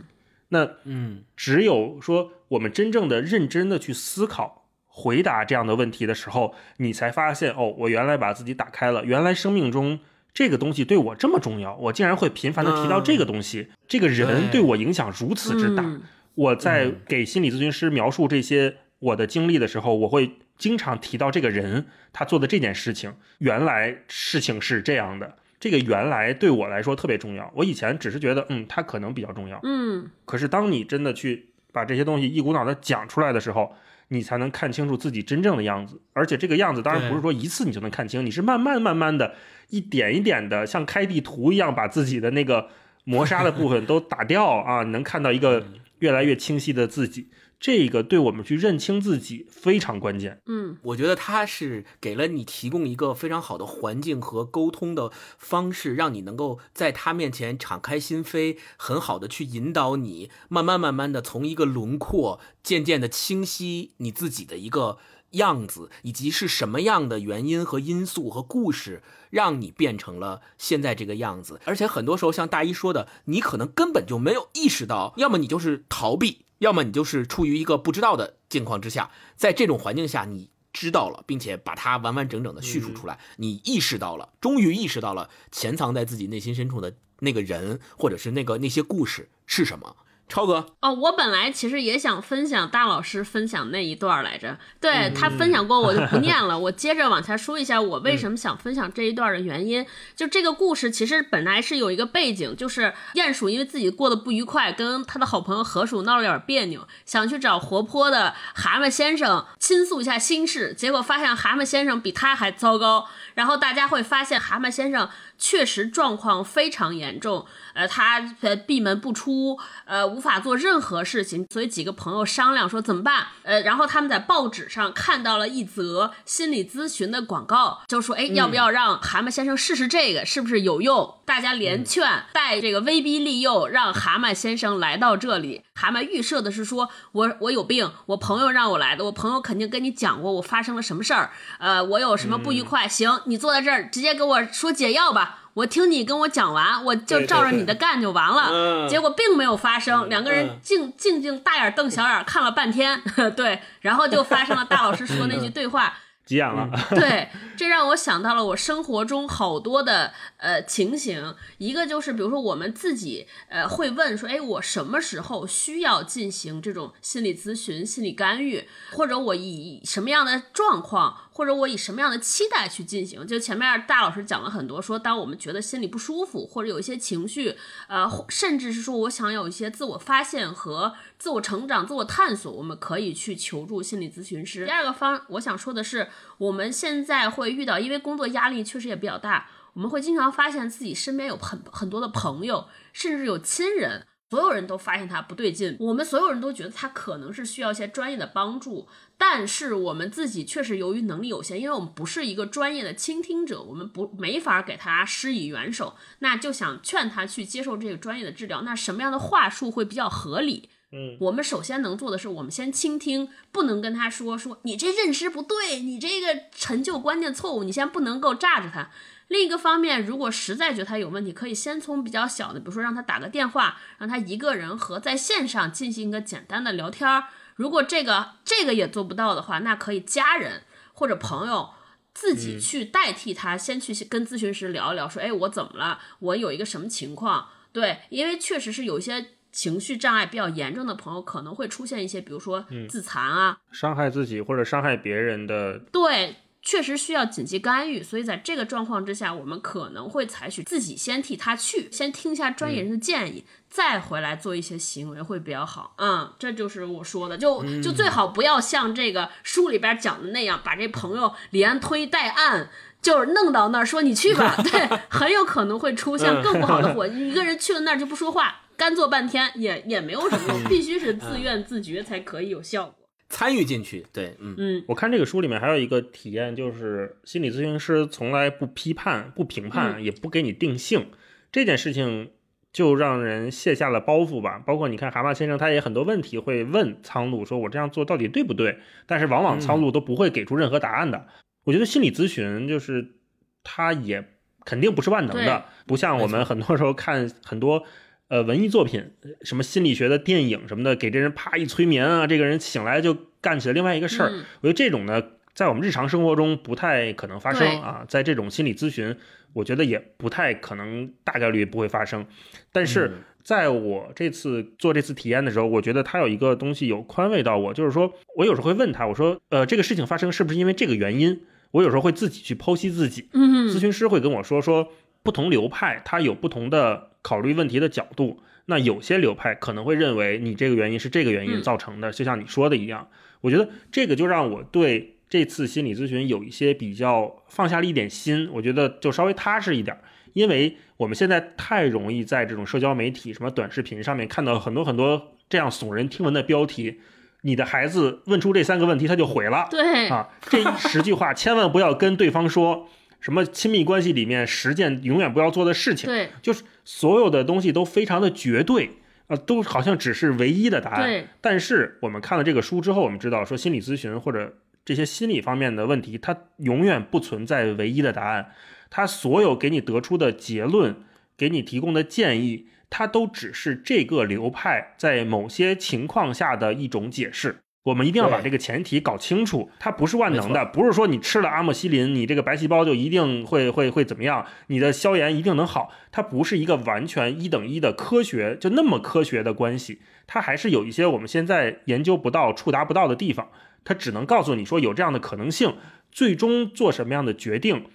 [0.49, 4.66] 那嗯，只有说我们真正的认真的去思考。
[4.99, 9.99] 回答这样的问题的时候，你才发现哦，我原来把自己打开了，原来生命中
[10.33, 15.85] 这个东西对我这么重要，我竟然会频繁的提到这个东西，这个人对我影响如此之大。
[16.33, 27.51] 我在给心理咨询师描述这些我的经历的时候，我会经常提到这个人他做的这件事情，原来事情是这样的，这个原来对我来说特别重要。
[27.55, 33.75] 我以前只是觉得，嗯，他可能比较重要，嗯，可是当你真的去把这些东西一股脑的讲出来的时候。
[34.09, 39.35] 你才能看清楚自己真正的样子，而且这个样子当然不是说一次你就能看清，你是慢慢慢慢的，
[39.69, 42.69] 一点一点的，像开地图一样，把自己的那个
[43.03, 45.65] 磨砂的部分都打掉啊，能看到一个
[45.99, 47.27] 越来越清晰的自己。
[47.59, 50.41] 这个对我们去认清自己非常关键。
[50.45, 64.99] 嗯，我觉得他是给了你提供一个非常好的环境和沟通的方式，让你能够在他面前敞开心扉，很好的去引导你，慢慢慢慢的从一个轮廓渐渐的清晰你自己的一个
[65.31, 69.01] 样子，以及是什么样的原因和因素和故事
[69.31, 71.59] 让你变成了现在这个样子。
[71.65, 76.45] 而且很多时候，像大一说的，你可能根本就没有意识到，要么你就是逃避。
[76.59, 89.95] 要么你就是处于一个不知道的境况之下，在这种环境下，你知道了，并且把它完完整整的叙述出来，你意识到了，终于意识到了潜藏在自己内心深处的那个人，或者是那个那些故事是什么。
[90.29, 96.57] 超哥哦，我本来其实也想分享大老师分享那一段来着，对他分享过，我就不念了。
[96.59, 99.85] 我接着往下说一下，我为什么想分享这一段的原因。
[100.15, 113.07] 就这个故事其实本来是有一个背景，就是鼹鼠因为自己过得不愉快，跟他的好朋友河鼠闹了点别扭，想去找活泼的蛤蟆先生倾诉一下心事，结果发现蛤蟆先生比他还糟糕。
[113.35, 115.09] 然后大家会发现蛤蟆先生。
[115.37, 123.27] 确实状况非常严重，呃，他呃闭门不出，呃，无法做任何事情，所以几个朋友商量说怎么办？
[123.43, 131.15] 呃，然后他们在报纸上看到了一则心理咨询的广告，就说，哎，要不要让蛤蟆先生试试这个，是不是有用？
[131.25, 135.61] 大家连劝带这个威逼利诱，让蛤蟆先生来到这里。
[135.79, 145.41] 蛤蟆预设的是说，我我有病，我朋友让我来的，我朋友肯定跟你讲过我发生了什么事儿，呃，我有什么不愉快，行，你坐在这儿，直接给我说解药吧。
[145.53, 148.87] 我听你跟我讲完，我就照着你的干就完了。
[148.89, 153.01] 结果并没有发生，两个人静静静大眼瞪小眼看了半天，
[153.35, 155.93] 对，然后就发生了大老师说那句对话。
[156.27, 161.33] 急眼了， 对，这让我想到了我生活中好多的呃情形。
[161.57, 173.23] 一个就是，比如说我们自己呃会问说，哎，我什么时候需要进行这种心理咨询、心理干预，或者我以什么样的状况或者我以什么样的期待去进行？
[173.27, 177.55] 就前面大老师讲了很多，说当我们觉得心里不舒服，或者有一些情绪，
[177.87, 184.65] 呃，甚至是说我想有一些自我发现和自我成长、自我探索，我们可以去求助心理咨询师。
[184.65, 186.09] 第二个方，我想说的是，
[186.39, 194.07] 我们现在会遇到，因为工作压力确实也比较大，我们会经常发现自己身边有很很多的朋友，甚至有亲人。
[194.29, 208.63] 所有人都发现他不对劲，我们所有人都觉得他可能是需要一些专业的帮助，但是我们自己确实由于能力有限，因为我们不是一个专业的倾听者，我们不没法给他施以援手，那就想劝他去接受这个专业的治疗。
[208.63, 210.69] 那什么样的话术会比较合理？
[210.91, 218.89] 嗯，我们首先能做的是，我们先倾听，不能跟他说说你这认知不对，你这个陈旧观念错误，你先不能够炸着他。
[219.27, 227.25] 另一个方面，如果实在觉得他有问题，可以先从比较小的，比如说让他打个电话，让他一个人和在线上进行一个简单的聊天儿。
[227.55, 230.61] 如果这个这个也做不到的话，那可以家人
[230.93, 231.71] 或者朋友
[232.13, 235.99] 自己去代替他，先去跟咨询师聊一聊，说，哎，我怎么了？
[236.19, 237.49] 我有一个什么情况？
[237.73, 246.37] 对，因为确实是有一些情绪障碍比较严重的朋友，可能会出现一些，比如说自残啊，伤害自己或者伤害别人的，对。
[246.67, 255.93] 确实需要紧急干预，所以在这个状况之下，我们可能会采取自己先替他去，先听一下专业人的建议，再回来做一些行为会比较好。
[255.97, 262.69] 嗯，这就是我说的，就就最好不要像这个书里边讲的那样，把这朋友连推带按，
[263.01, 267.07] 就是弄到那儿说你去吧， 对，很有可能会出现更不好的果。
[267.07, 273.06] 一个人去了那儿就不说话，干坐半天也也没有什么用，必须是自愿自觉才可以有效果。
[273.29, 281.07] 参与进去，对，嗯嗯，我看这个书里面还有一个体验，就是心理咨询师从来不批判、不评判，也不给你定性，
[281.51, 282.31] 这件事情
[282.71, 284.63] 就让人卸下了包袱吧。
[284.65, 288.79] 包括你看蛤蟆先生，他也很多问题会问苍鹭，说我这样做到底对不对？
[289.05, 291.27] 但是往往苍鹭都不会给出任何答案的。
[291.65, 293.15] 我觉得心理咨询就是
[293.63, 294.25] 他也
[294.63, 297.83] 肯定不是万能的，不像我们很多时候看很多。
[298.29, 299.11] 呃，文艺作品，
[299.41, 304.29] 什么心理学的电影什么的，给这人啪一催眠啊，这个人醒来就干起了另外一个事儿。
[304.59, 305.23] 我觉得这种呢，
[305.53, 309.15] 在我们日常生活中不太可能发生啊，在这种心理咨询，
[309.53, 312.25] 我觉得也不太可能，大概率不会发生。
[312.73, 313.13] 但是
[313.43, 321.43] 在我这次做这次体验的时候，我觉得他有一个东西有宽慰到我，就是说我有时候会问他，我说，呃，这个事情发生是不是因为这个原因？
[321.71, 323.29] 我有时候会自己去剖析自己。
[323.31, 324.89] 嗯，咨询师会跟我说说。
[325.27, 328.39] 不同流派，它有不同的考虑问题的角度。
[328.67, 333.05] 那有些流派可能会认为你这个原因是这个原因造成的，就像你说的一样。
[333.41, 339.97] 我觉得这个就让我对这次心理咨询有一些比较放下了一点心，我觉得就稍微踏实一点。
[340.31, 347.01] 因为我们现在太容易在这种社交媒体、什么短视频上面看到很多很多这样耸人听闻的标题。
[347.41, 349.67] 你的孩子问出这三个问题，他就毁了。
[349.69, 352.87] 对啊，这十句话千万不要跟对方说。
[353.19, 356.07] 什么亲密关系里面十件永远不要做的事情？
[356.07, 358.91] 对，就是所有的东西都非常的绝对
[359.27, 361.03] 啊，都好像只是唯一的答案。
[361.03, 361.27] 对。
[361.41, 368.51] 但是我们看了这个书之后，我们知道说心理咨询或者这些心理方面的问题，它永远不存在唯一的答案。
[368.89, 370.95] 它所有给你得出的结论，
[371.35, 377.57] 给你提供的建议，它都只是这个流派在某些情况下的一种解释。
[377.87, 393.47] 我们一定要把这个前提搞清楚，它不是万能的，不是说你吃了阿莫西林，你这个白细胞就一定会会会怎么样，你的消炎一定能好，它不是一个完全一等一的科学，就那么科学的关系，它还是有一些我们现在研究不到、触达不到的地方，
[393.85, 395.77] 它只能告诉你说有这样的可能性，
[396.11, 397.85] 最终做什么样的决定，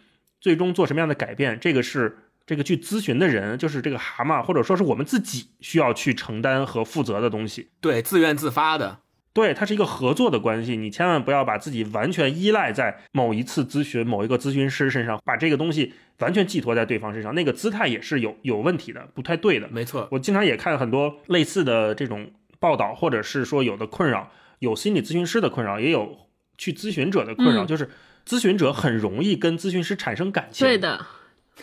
[0.41, 2.17] 最终做什么样的改变，这个是
[2.47, 9.01] 这个去咨询的人，就是这个蛤蟆，或者说是我们自己需要去承担和负责的东西，对，自愿自发的。
[9.35, 19.67] 对，它是一个合作的关系，你千万不要把自己完全依赖在某一次咨询、某一个咨询师身上，把这个东西完全寄托在对方身上，那个姿态也是有有问题的，不太对的。
[19.71, 22.31] 没错，我经常也看很多类似的这种
[22.61, 26.29] 报道，或者是说有的困扰，有心理咨询师的困扰，也有
[26.59, 27.89] 去咨询者的困扰，就是
[28.27, 30.67] 咨询者很容易跟咨询师产生感情。
[30.67, 31.07] 对的。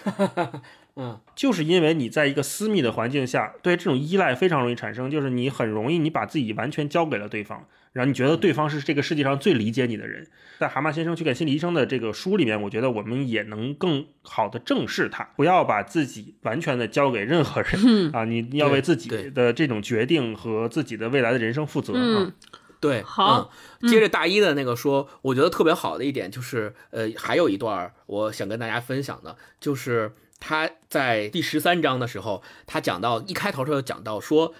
[1.02, 10.28] 嗯，就是因为你在一个私密的环境下，对这种依赖非常容易产生，就是你很容易你把自己完全交给了对方，然后你觉得对方是这个世界上最理解你的人。
[10.60, 22.34] 在蛤蟆先生去看心理医生的这个书里面，我觉得我们也能更好的正视他，不要把自己完全的交给任何人啊，你要为自己的这种决定和自己的未来的人生负责啊。
[22.82, 23.50] 对，好，
[23.88, 30.12] 接着大一的那个说，我觉得特别好的一点就是，呃，还有一段我想跟大家分享的，就是。
[30.40, 34.54] 他在第十三章的时候，他讲到一开头时候讲到说，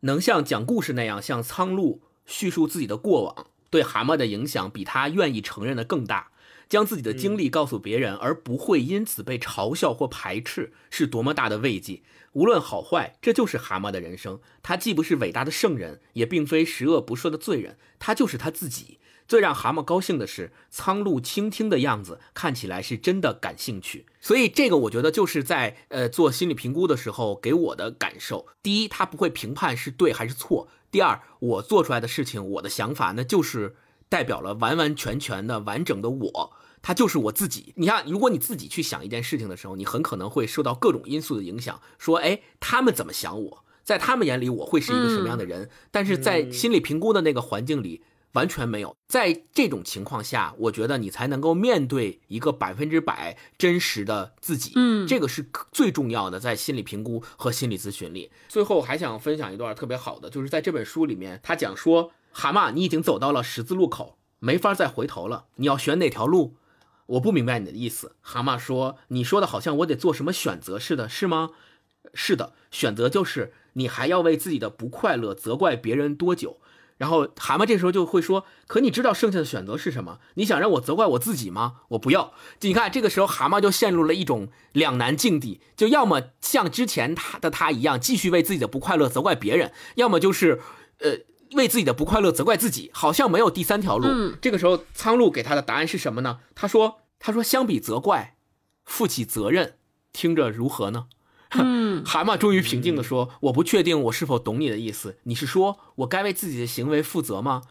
[0.00, 6.30] 能像讲故事那样向苍鹭叙述自己的过往，对蛤蟆的影响比他愿意承认的更大。
[6.68, 12.02] 将自己的经历告诉别人，而不会因此被嘲笑或排斥，是多么大的慰藉。
[12.32, 14.40] 无论好坏，这就是蛤蟆的人生。
[14.64, 18.98] 他既不是伟大的圣人，也并非十恶不赦的罪人，他就是他自己。
[19.26, 24.06] 最让蛤蟆高兴的是，苍鹭倾听的样子看起来是真的感兴趣。
[24.20, 28.46] 所以这个我觉得就是在呃做心理评估的时候给我的感受。
[28.62, 33.76] 第一，他不会评判是对还是错；第二，我做出来的事情，我的想法，那就是
[34.08, 37.72] 代表了完完全全的完整的我，他就是我自己。
[37.76, 45.68] 你看，如果你自己去想一件事情的时候，你很可能会受到各种因素的影响，说，哎，他们怎么想我，在他们眼里我会是一个什么样的人？
[45.90, 48.02] 但是在心理评估的那个环境里。
[48.36, 54.72] 完全没有，在这种情况下，我觉得你才能够面对一个百分之百真实的自己。
[54.76, 58.30] 嗯，这个是最重要的，在心理评估和心理咨询里。
[58.46, 66.56] 最后还想分享一段特别好的，就是在这本书里面，他讲说，蛤蟆，你已经走到了十字路口，没法再回头了，你要选哪条路？
[67.06, 68.16] 我不明白你的意思。
[68.20, 71.52] 蛤蟆说，你说的好像我得做什么选择似的，是吗？
[72.12, 76.58] 是的，选择就是你还要为自己的不快乐责怪别人多久。
[76.98, 80.18] 然后蛤蟆这时候就会说：“可你知道剩下的选择是什么？
[80.34, 81.80] 你想让我责怪我自己吗？
[81.88, 82.32] 我不要。
[82.60, 90.60] 你看，这个时候蛤蟆就陷入了一种两难境地，就要么像之前他的他一样，继续为自己的不快乐责怪别人；要么就是，
[91.00, 91.18] 呃，
[91.52, 92.90] 为自己的不快乐责怪自己。
[92.94, 94.08] 好像没有第三条路。
[94.40, 96.38] 这个时候，苍鹭给他的答案是什么呢？
[96.54, 98.36] 他说：“他说，相比责怪，
[98.84, 99.74] 负起责任，
[100.12, 101.06] 听着如何呢？”
[101.60, 105.18] 嗯， 蛤蟆终于平静地说：“我不确定我是否懂你的意思。
[105.24, 107.62] 你是说我该为自己的行为负责吗？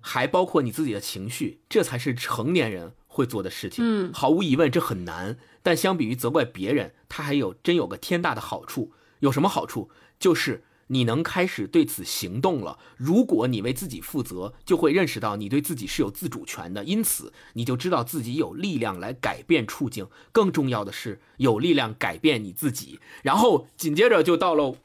[0.00, 1.60] 还包括你自己的情绪？
[1.68, 3.84] 这才是成年人会做的事情。
[3.86, 5.38] 嗯，毫无疑问，这很难。
[5.62, 8.92] 但相比于责怪别人，他还有真有个天大的好处。
[9.20, 9.90] 有什么好处？
[10.18, 12.78] 就是。”你能开始对此行动了。
[12.96, 20.06] 如果你为自己负责，就会认识到你对自己是有自主权的，因此你就知道自己有力量来改变处境。
[20.32, 23.00] 更重要的是，有力量改变你自己。
[23.22, 24.76] 然后紧接着就到了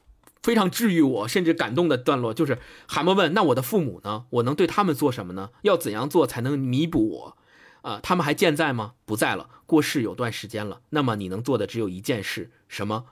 [0.42, 4.24] 非常治愈我甚至感动的段落，就是蛤蟆问：“那我的父母呢？
[4.30, 5.50] 我能对他们做什么呢？
[5.62, 7.36] 要怎样做才能弥补我？
[7.82, 8.94] 啊，他们还健在吗？
[9.04, 10.80] 不在了，过世有段时间了。
[10.90, 13.06] 那么你能做的只有一件事，什么？”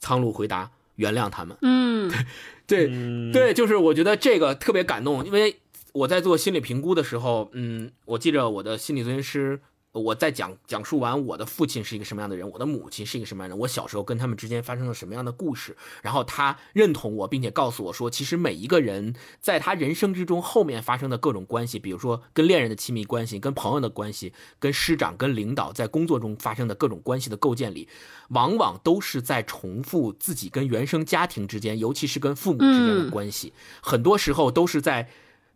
[0.00, 0.70] 苍鹭回答。
[0.98, 2.12] 原谅他们，嗯，
[2.68, 2.86] 对，
[3.32, 5.56] 对，就是我觉得这个特别感动，因为
[5.92, 9.60] 我在做心理评估的时候，嗯，我记着我的心理咨询师。
[9.92, 27.88] 我在讲讲述完我的父亲是一个什么样的人，我的母亲是一个什么样的人，我小时候跟他们之间发生了什么样的故事，然后他认同我，并且告诉我说，其实每一个人在他人生之中后面发生的各种关系，比如说跟恋人的亲密关系、跟朋友的关系、跟师长、跟领导在工作中发生的各种关系的构建里，
[28.28, 35.08] 往往都是在重复自己跟原生家庭之间，尤其是跟父母之间的关系，很多时候都是在。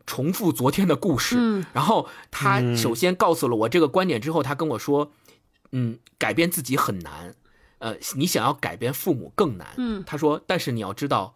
[0.07, 5.13] 重复昨天的故事，然后他首先告诉了我这个观点之后，他跟我说
[5.73, 7.35] ：“嗯，改变自己很难，
[7.79, 11.35] 呃，你想要改变父母更难。”嗯，他说：“但是你要知道，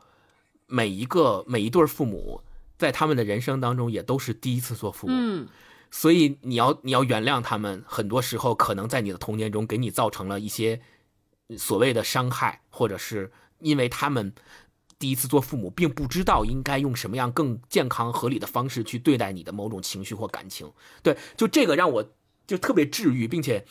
[0.66, 2.42] 每一个每一对父母
[2.76, 5.48] 在他们的人生当中也都是第一次做父母，嗯，
[5.90, 10.80] 所以你要你要原谅他们，很多时候可能在你的童年中给你造成了一些
[11.56, 14.32] 所谓的伤害，或者是因为他们。”
[14.99, 20.72] 第一次做父母，并不知道应该用什么样更健康合理的方式去对待你的某种情绪或感情。
[21.03, 22.11] 对，就这个让我
[22.47, 23.66] 就特别治愈，并且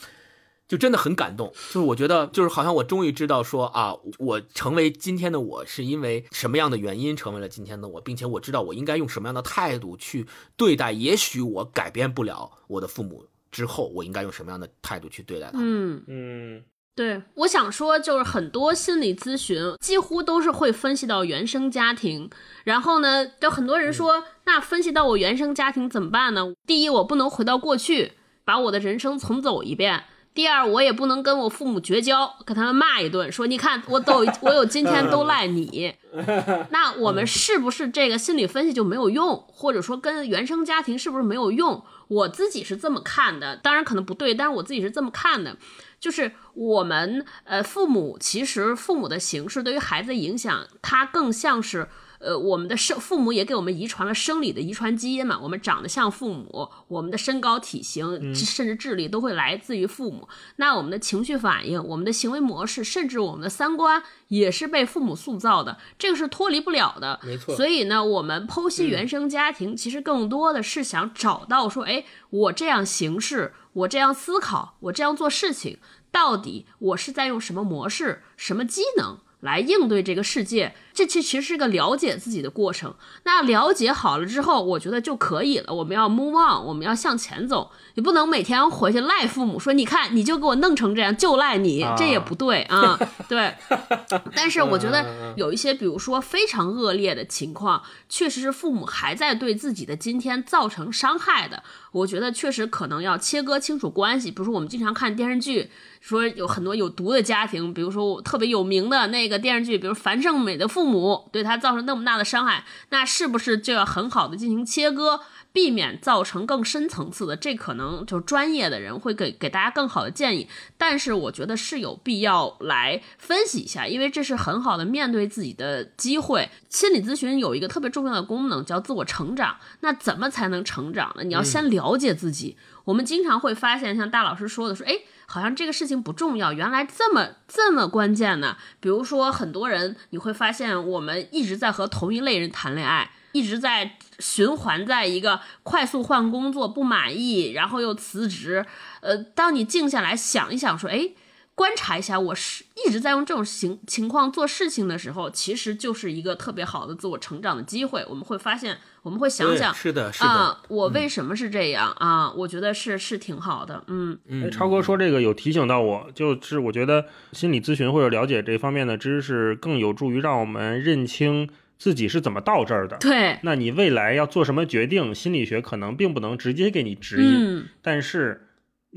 [0.67, 1.51] 就真的很感动。
[1.67, 10.91] 就是我觉得，就是好像我终于知道说啊，我成为今天的我是因为什么样的原因成为了今天的我，并且我知道我应该用什么样的态度去对待。
[10.91, 15.65] 也许我改变不了我的父母之后，我应该用什么样的态度去对待他们？
[15.65, 16.63] 嗯嗯。
[16.95, 22.29] 对，我想说，就是很多心理咨询几乎都是会分析到原生家庭，
[22.63, 26.53] 然后呢，就很多人说，那分析到我原生家庭怎么办呢？
[26.65, 28.13] 第一，我不能回到过去，
[28.45, 29.99] 把我的人生重走一遍；
[30.33, 35.93] 第二，我也不能跟我父母绝交，跟他们骂一顿，说你看我都我有今天都赖你。
[36.71, 41.83] 那我们是不是这个心理分析就没有用，或者说跟原生家庭是不是没有用？
[42.07, 45.57] 我自己是这么看的，当然可能不对，但是我自己是这么看的。
[46.05, 51.87] 就是我们呃，父母其实父母的形式对于孩子的影响，它更像是
[52.19, 55.39] 呃，我们的生父母也给我们遗传了生理的遗传基因嘛。
[55.41, 60.29] 我们长得像父母，我们的身高体型甚至智力都会来自于父母。
[60.57, 67.19] 那我们的情绪反应、我们的行为模式，甚至我们的三观也是被父母塑造的，这个是脱离不了的。
[67.23, 67.55] 没错。
[67.55, 73.53] 所以呢，我们剖析原生家庭，其实更多的是想找到说，哎，我这样行事。
[73.75, 75.77] 我这样思考，我这样做事情，
[76.11, 82.95] 到底我是在用什么模式、什么机能来应对这个世界，这其其实是个了解自己的过程。
[83.25, 85.73] 那了解好了之后，我觉得就可以了。
[85.73, 87.69] 我们要 move on，我们要向前走。
[87.95, 92.97] 你不能每天回去赖父母说，你看你就给我弄成这样，就赖你，这也不对啊。
[93.27, 93.53] 对。
[94.33, 101.61] 但是我觉得有一些，比如说非常恶劣的情况，确实是父母还在对自己的今天造成伤害的。
[101.95, 104.29] 我觉得确实可能要切割清楚关系。
[104.29, 105.69] 比如说我们经常看电视剧。
[106.01, 115.19] 说有很多有毒的家庭，比如说特别有名的那个电视剧，比如樊胜美的父母对他造成那么大的伤害，那是不是就要很好的进行切割，
[115.55, 117.37] 避免造成更深层次的？
[117.37, 120.49] 这可能就专业的人会给给大家更好的建议。
[120.77, 126.49] 但是我觉得是有必要来分析一下，因为这是很好的面对自己的机会。
[126.69, 129.55] 心理咨询有一个特别重要的功能叫自我成长。
[129.79, 131.23] 那怎么才能成长呢？
[131.23, 132.57] 你要先了解自己。
[132.83, 134.99] 我们经常会发现，像大老师说的，说哎。
[135.27, 138.57] 好像这个事情不重要，原来这么这么关键呢。
[138.79, 148.65] 比如说，很多人你会发现，我们一直在和同一类人谈恋爱，一直在循环在一个快速换工作不满意，然后又辞职。
[149.01, 151.09] 呃，当你静下来想一想，说，哎。
[151.57, 158.05] 观察一下，我是一直在用这种情情况做事情的时候，其实就是一个特别好的自我成长的机会。
[158.09, 162.29] 我们会发现，我们会想想，是的，是的，啊，我为什么是这样啊？
[162.33, 164.51] 我觉得是是挺好的，嗯嗯。
[164.51, 172.97] 超哥说这个有提醒到我，就是我觉得心理咨询或者了解这方面的知识，更有助于让我们认清自己是怎么到这儿的。
[172.97, 178.41] 对，那你未来要做什么决定，心理学可能并不能直接给你指引，但是。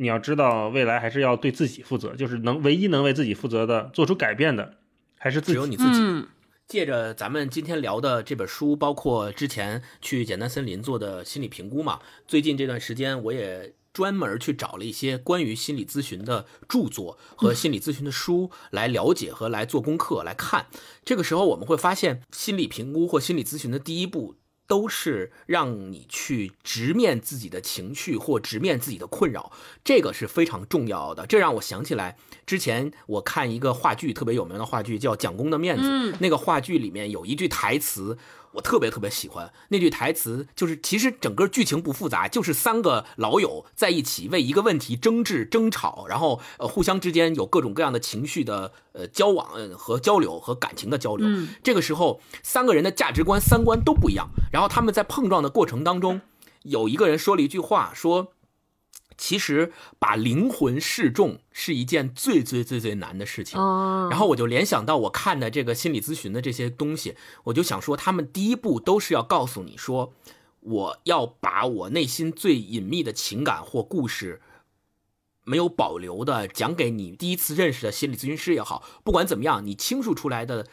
[0.01, 4.75] 你要知道，未来还是要对自己负责，就是能唯一能为自己负责的、做出改变的，
[5.19, 6.25] 还是只有你自己。
[6.69, 11.99] 借着咱们今天聊的这本书，包括之前去简单森林做的心理评估嘛，
[12.29, 20.67] 最近这段时间我也专门去找了一些关于心理咨询的著作和心理咨询的书来了解和来做功课来看。
[21.05, 24.37] 这个时候我们会发现，心理评估或心理咨询的第一步。
[24.69, 29.51] 都是让你去直面自己的情绪或直面自己的困扰，
[29.83, 31.27] 这个是非常重要的。
[31.27, 38.19] 这让我想起来，之前我看一个话剧，特别有名的话剧叫《蒋公的面子》，那个话剧里面有一句台词。
[38.59, 51.27] 我特别特别喜欢那句台词，就是其实整个剧情不复杂，就是三个老友在一起为一个问题争执、争吵，然后呃互相之间有各种各样的情绪的呃交往和交流和感情的交流。
[51.63, 56.21] 这个时候三个人的价值观、三观都不一样，然后他们在碰撞的过程当中，
[56.63, 58.33] 有一个人说了一句话，说。
[59.19, 63.61] 其实把灵魂示众是一件最最最最难的事情。
[64.09, 70.15] 然后我就联想到我看的这个心理咨询的这些东西，我就想说，他们第一步都是要告诉你说，
[70.61, 74.41] 我要把我内心最隐秘的情感或故事，
[75.45, 80.69] 没有保留的讲给你第一次认识的心理咨询师也好，不管怎么样，你倾诉出来的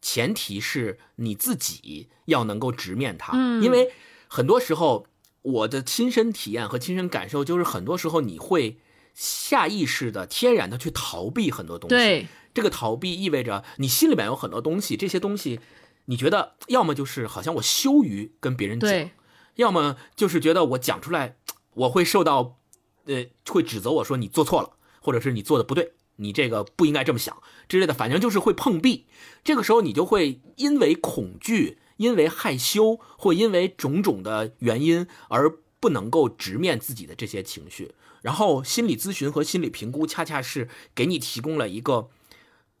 [0.00, 3.92] 前提是你自己要能够直面它，因为
[4.28, 5.06] 很多时候。
[5.48, 8.78] 我的亲身体验和亲身感受就是，很多时候你会
[9.14, 11.96] 下意识的、天然的去逃避很多东西。
[11.96, 15.60] 对，这个逃避意味着你心里面有很多东西，这些东西
[16.04, 19.10] 你觉得要么就是好像我羞于跟别人讲，
[19.54, 21.36] 要么就是觉得我讲出来
[21.74, 22.58] 我会受到，
[23.06, 27.34] 呃，会指责我说你做错了，或者是你做的不对，你这个不应该这么想
[27.68, 29.06] 之类的，反正就是会碰壁。
[29.42, 31.78] 这个时候你就会因为恐惧。
[31.98, 37.92] 因为害羞或因为种种的原因而不能够直面自己的这些情绪，
[38.22, 42.08] 然后心理咨询和心理评估恰恰是给你提供了一个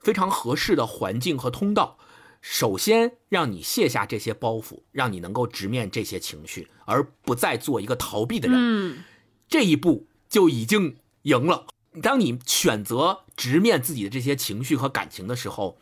[0.00, 1.98] 非常合适的环境和通道，
[2.40, 8.56] 首先让你卸下这些包袱，让你能够直面这些情绪，而不再做一个逃避的人。
[8.58, 9.04] 嗯，
[9.48, 11.66] 这一步就已经赢了。
[12.02, 15.78] 当你选择直面自己的这些情绪和感情的时候。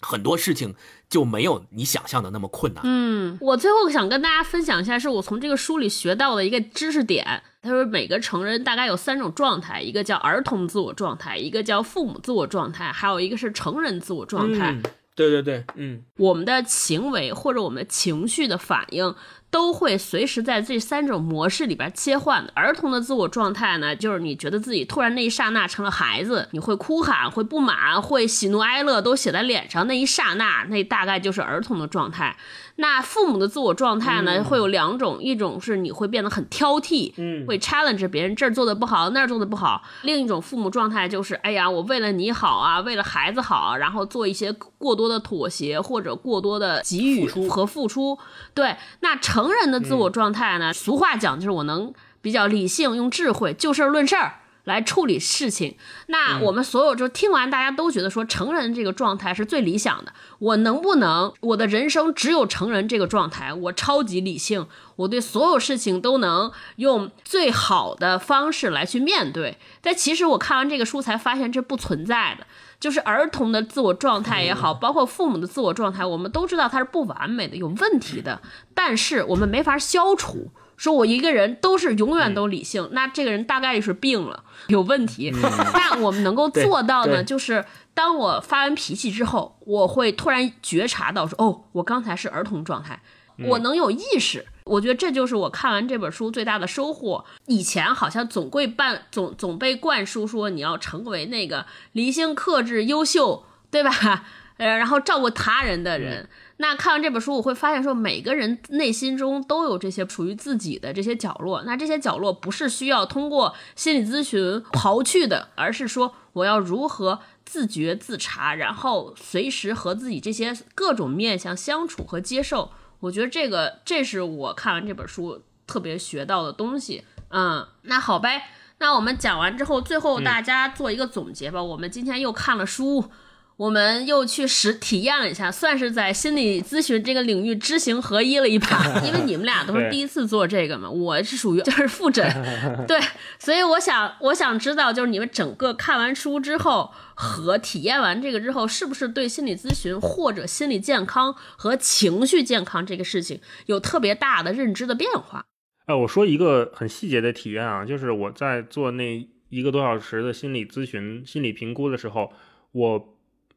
[0.00, 0.74] 很多事情
[1.08, 2.82] 就没有你想象的那么困难。
[2.84, 7.42] 嗯，我最后想跟大家分享一下，是我从这个书里学到的一个知识点。
[7.62, 14.76] 他说，每个成人大概有三种状态，一个叫儿童自我状态，一个叫父母自我状态，还有一个是成人自我状态。
[15.16, 19.14] 对对对，嗯，我们的行为或者我们的情绪的反应。
[19.56, 22.46] 都会随时在这三种模式里边切换。
[22.52, 29.86] 儿童的自我状态呢，就是你觉得自己突然那一刹那成了孩子，你会哭喊，会不满，会喜怒哀乐都写在脸上。
[29.86, 32.36] 那一刹那，那大概就是儿童的状态。
[32.78, 39.82] 那父母的自我状态呢，会有两种，一种是你会变得很挑剔，嗯，会 challenge 别人这儿做的不好，那儿做的不好。
[40.02, 48.18] 另一种父母状态就是，哎呀，我为了你好啊，为了孩子好，然后做一些过多的妥协或者过多的给予和付出。
[48.52, 49.45] 对，那成。
[49.46, 50.72] 成人的自我状态呢？
[50.72, 55.76] 俗话讲就是我能比较理性，用智慧就事论事儿来处理事情。
[56.08, 60.12] 那我们所有就听完，大家都觉得说成人这个状态是最理想的。
[60.40, 63.54] 我能不能我的人生只有成人这个状态？
[63.54, 64.66] 我超级理性，
[64.96, 69.58] 我对所有事情都能用最好的方式来去面对。
[69.80, 72.44] 但其实我看完这个书才发现这不存在的，
[72.78, 78.40] 就是儿童的自我状态也好，包括父母的自我状态，我们都知道它是不完美的、有问题的，
[78.74, 80.50] 但是我们没法消除。
[80.76, 85.32] 说我一个人都是永远都理性，那这个人大概率是病了，有问题。
[85.72, 87.24] 但我们能够做到呢？
[87.24, 87.64] 就是
[87.94, 93.00] 当我发完脾气之后，我会突然觉察到说，哦，我刚才是儿童状态，
[93.48, 94.44] 我能有意识。
[94.66, 97.24] 我觉得这就是我看完这本书最大的收获。
[97.46, 103.90] 以前好像总会办总总被灌输说你要成为那个理性、克制、优秀，对吧？
[104.58, 106.28] 呃，然后照顾他人的人。
[106.56, 111.62] 那看完这本书，我会发现说，每个人内心中都有这些属于自己的这些角落。
[111.64, 122.70] 那这些角落不是需要通过心理咨询刨去的，而是说我要如何自觉自查，然后随时和自己这些各种面相相处和接受。
[123.06, 127.04] 我觉得这个，这是我看完这本书特别学到的东西。
[127.28, 128.48] 嗯，那好呗，
[128.78, 131.62] 那我们讲完之后，最后大家做一个总结吧。
[131.62, 133.10] 我们今天又看了书。
[133.56, 138.84] 我们又去实体验了一下，算是在心理咨询这个领域知行合一了一把。
[139.02, 142.22] 因为你们俩都是第一次做这个嘛，我是属于就是复诊，
[142.86, 143.00] 对，
[143.38, 155.46] 所以我想我想知道，就是你们整个看完书之后和体验完这个之后，是不是对心理咨询或者心理健康和情绪健康这个事情有特别大的认知的变化？
[155.86, 162.30] 哎，我说一个很细节的体验啊，就是我在做那一个多小时的心理咨询、心理评估的时候，
[162.72, 163.15] 我。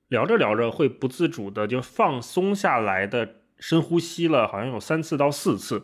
[0.09, 5.83] 聊着聊着会不自主的就放松下来的深呼吸了，好像有三次到四次。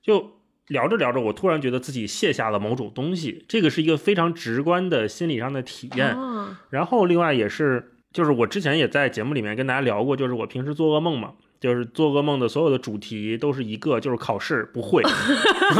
[0.00, 6.16] 就聊着聊着，我突然觉得自己卸下了某种东西，这个是一个非常直观的心理上的体验。
[6.70, 11.34] 然后另外也是，就是我之前也在节目里面跟大家聊过，就是我平时做噩梦嘛。
[11.62, 15.00] 就是做噩梦的所有的主题都是一个，就是考试不会。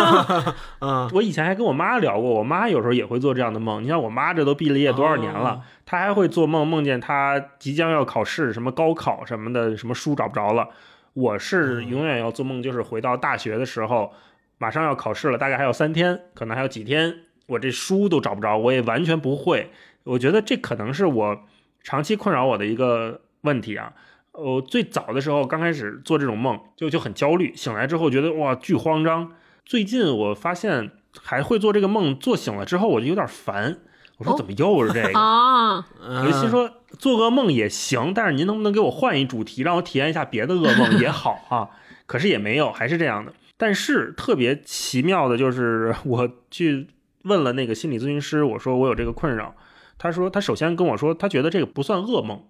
[0.78, 3.82] 嗯，我以前还跟我妈聊过，我妈有时候也会做这样的梦。
[3.82, 10.68] 你像我妈这都毕了业多少年了，她还会做梦，梦见她即将要考试，什么高考什么的，什么书找不着了。
[11.14, 14.12] 我是永远要做梦，就是回到大学的时候，
[14.58, 17.12] 马上要考试了，大概还有三天，可能还有几天，
[17.48, 19.72] 我这书都找不着，我也完全不会。
[20.04, 21.42] 我觉得这可能是我
[21.82, 23.92] 长期困扰我的一个问题啊。
[24.32, 27.54] 我最早的时候刚开始做这种梦，就就很焦虑。
[27.54, 29.32] 醒来之后觉得哇巨慌张。
[29.64, 33.78] 最近我发现还会做这个梦，做醒了之后我就有点烦。
[34.18, 35.84] 我说怎么又是这个 啊？
[36.00, 41.68] 我就心说做噩梦也行，但是您能不能给我换一主题，让我体验一下别的噩梦也好啊？
[42.06, 43.32] 可是也没有，还是这样的。
[43.56, 46.88] 但是特别奇妙的就是，我去
[47.24, 49.54] 问了那个心理咨询师，我说我有这个困扰。
[49.98, 52.42] 他说他首先跟我说，他觉得这个不算噩梦。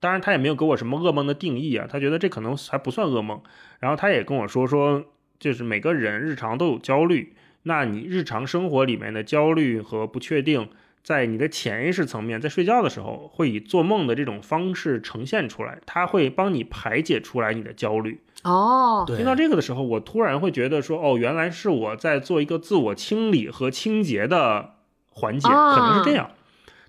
[0.00, 3.40] 当然，他也没有给我什么噩梦的定义啊，他觉得这可能还不算噩梦。
[3.80, 5.04] 然后他也跟我说说，
[5.38, 7.34] 就是每个人日常都有焦虑，
[7.64, 10.68] 那你日常生活里面的焦虑和不确定，
[11.02, 18.20] 在你的潜意识层面，在睡觉的时候会以做梦的这种方式呈现出来，他会帮你排解出来你的焦虑。
[18.44, 24.74] 哦，听到这个的时候，我突然会觉得说，哦，原来是我在做一个自我清理和清洁的
[25.10, 26.30] 环节，可能是这样。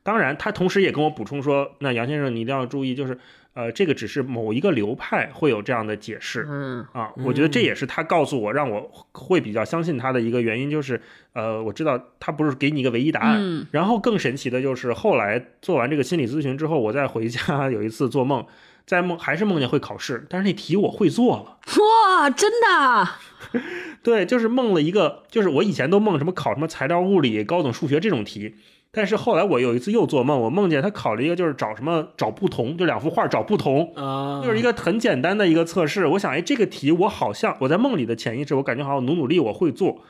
[0.04, 3.18] 当然，他同时也跟我补充说：“那杨先生，你一定要注意，就是，
[3.54, 6.46] 呃，这个只是某一个流派会有这样的解释。
[6.50, 11.00] 嗯啊，我觉得这也是他告诉我，让我会比较相信他的一个原因，就是，
[11.34, 13.68] 呃，我知道他不是给你一个唯一答案。
[13.72, 18.46] 然后更神奇的就是，后来做完这个心理咨询之后，我再回家有一次做梦，
[18.86, 21.58] 在梦还是梦见会考试，但是那题我会做了。
[21.82, 23.10] 哇，真的？
[24.02, 28.56] 对，就是梦了一个，就是我以前都梦什么考什么材料物理、高等数学这种题。
[28.92, 36.08] 但是后来我有一次又做梦，我梦见他考了一个就是找什么找不同，就两幅画找不同啊，就是一个很简单的一个测试。
[36.08, 40.02] 我想，哎，这个题我好像我在梦里的潜意识，我感觉好像努努力我会做。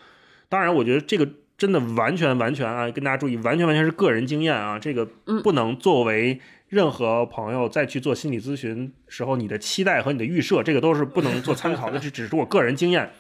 [0.48, 1.28] 当然，我觉得这个
[1.58, 5.06] 真的完全完全啊，跟大家注意，完全完全是个人经验啊，这个
[5.44, 13.12] 不能作为任何朋友再去做心理咨询时候你的期待和你的预设，这个都是不能做参考的，这只是我个人经验。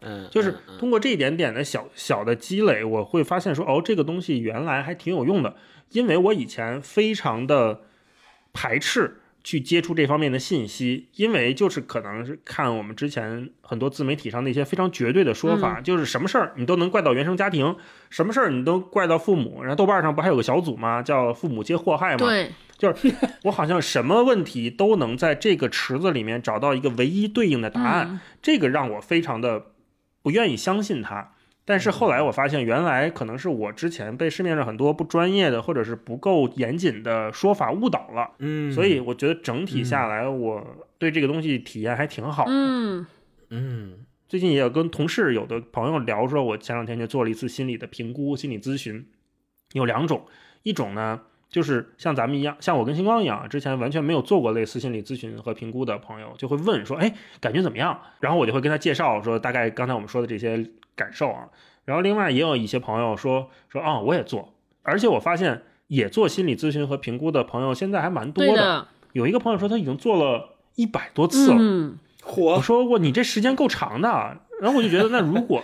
[0.00, 5.56] 嗯，就是通过这一点点的小小的积累，我会发现说，哦，这个东西原来还挺有用的。
[5.90, 7.80] 因为我以前非常的
[8.52, 17.74] 排斥去接触这方面的信息，因为就是可能是看我们之前很多自媒体上那些非常绝对的说法，就是什么事儿你都能怪到原生家庭，
[18.10, 19.62] 什么事儿你都怪到父母。
[19.62, 21.02] 然后豆瓣上不还有个小组吗？
[21.02, 22.18] 叫“父母皆祸害”吗？
[22.18, 23.10] 对，就是
[23.44, 29.68] 我好像什么问题都能在这个池子里面找到一个唯一对应的答案，这个让我非常的。
[30.22, 42.44] 不愿意相信他，但是后来我发现，原来可能是我之前被市面上很多不专业的或者是不够严谨的说法误导了，嗯，所以我觉得整体下来，我对这个东西体验还挺好。
[42.44, 42.50] 的。
[42.52, 43.06] 嗯。
[43.50, 43.98] 嗯。
[44.28, 49.06] 最近也有跟同事有的朋友聊说，我前两天就做了一次心理的评估、心理咨询，
[49.72, 50.26] 有两种，
[50.64, 57.98] 一种呢就是像咱们一样，像我跟星光一样，之前完全没有做过类似心理咨询和评估的朋友，就会问说，哎，感觉怎么样？
[58.20, 61.48] 然后我就会跟他介绍说，大概刚才我们说的这些感受啊。
[61.84, 71.56] 然后另外也有一些朋友说说啊、我也做，而且我发现也做心理咨询和评估的朋友现在还蛮多对的，有一个朋友说他已经做了一百多次了。
[71.58, 71.98] 嗯
[72.36, 75.62] 我，说过你这时间够长的，啊然后我就觉得，那如果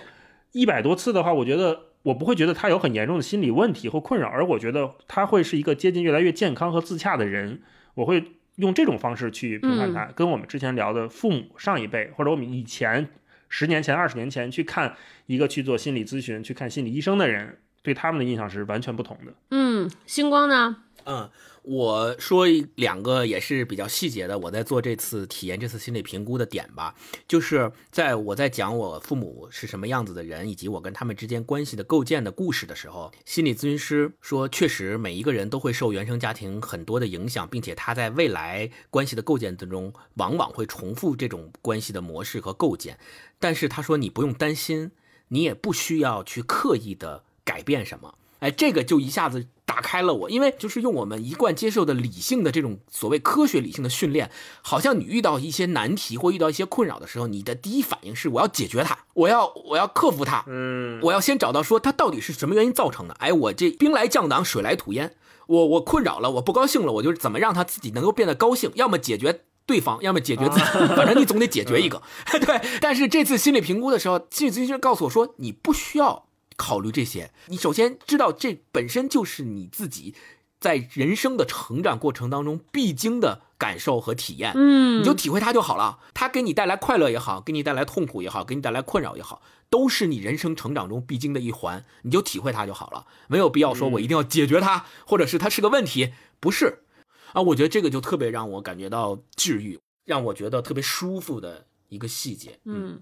[0.52, 7.60] 一百多次的话，我觉得我不会觉得他有很严重的心理问题或困扰，而我觉得他会是一个接近越来越健康和自洽的人。
[7.94, 13.08] 我会用这种方式去评判他，跟我们之前聊的父母上一辈，或者我们以前
[13.48, 14.94] 十年前、二十年前去看
[15.26, 19.32] 一个去做心理咨询、去看心理医生的人，对他们的印象是完全不同的。
[19.50, 20.76] 嗯，星光呢？
[21.06, 21.30] 嗯，
[21.64, 26.94] 我说两个也是比较细节的，我在做这次体验这次心理评估的点吧，
[27.26, 42.98] 就是在我在讲我父母是什么样子的人，以及我跟他们之间关系的构建的故事的时候，心理咨询师说，确实每一个人都会受原生家庭很多的影响，并且他在未来关系的构建当中，往往会重复这种关系的模式和构建。
[43.38, 44.90] 但是他说你不用担心，
[45.28, 48.18] 你也不需要去刻意的改变什么。
[48.40, 54.30] 哎，这个就一下子打开了我，因为就是用我们一贯接受的理性的这种所谓科学理性的训练，
[54.62, 63.14] 好像你遇到一些难题或遇到一些困扰的时候，你的第一反应是我要解决它，我要我要克服它，嗯，我要先找到说它到底是什么原因造成的。
[63.14, 65.14] 哎，我这兵来将挡，水来土掩，
[65.46, 69.44] 我我困扰了，我不高兴了，我就是怎么让他自己能够变得高兴，要么解决。
[69.66, 72.02] 对方要么解决自己， 反正你总得解决一个。
[72.38, 76.26] 对，但是这次心理评估的时候，心理咨询师告诉我说，你不需要
[76.56, 77.30] 考虑这些。
[77.46, 80.14] 你首先知道，这本身就是你自己
[80.60, 84.52] 在人生的成长过程当中必经的感受和体验。
[84.54, 85.98] 嗯，你就体会它就好了。
[86.14, 91.84] 它给你带来快乐也好，给你带来痛苦也好，给你带来困扰也好，都是你人生成长中必经的一环。
[92.02, 96.84] 你就体会它就好了，没有必要说我一定要解决它，或者是它是个问题，不是
[97.32, 97.42] 啊。
[97.42, 102.58] 我觉得这个就特别让我感觉到治愈，让我觉得特别舒服的一个细节。
[102.64, 103.00] 嗯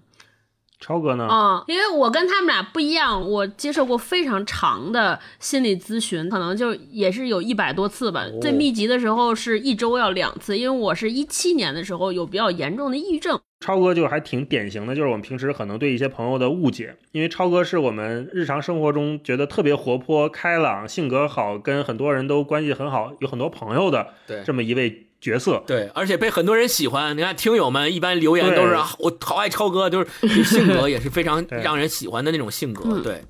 [0.83, 1.25] 超哥呢？
[1.25, 8.25] 啊、因为我跟他们俩不一样，我接受过非常长的心理咨询，可能就也是有一百多次吧。
[8.41, 13.39] 最密集的时候是一周要两次，因为我是一七年的时候有比较严重的抑郁症。
[13.61, 25.63] 超哥就还挺典型的，就是我们平时可能对一些朋友的误解，因为超哥是我们日常生活中觉得特别活泼开朗、性格好，跟很多人都关系很好，有很多朋友的对这么一位角色。
[25.65, 27.17] 对，而且被很多人喜欢。
[27.17, 32.83] 你看，听友们一般留言都是啊我好爱超哥，就是性格也是非常 让人喜欢的那种性格。
[32.85, 33.23] 嗯对，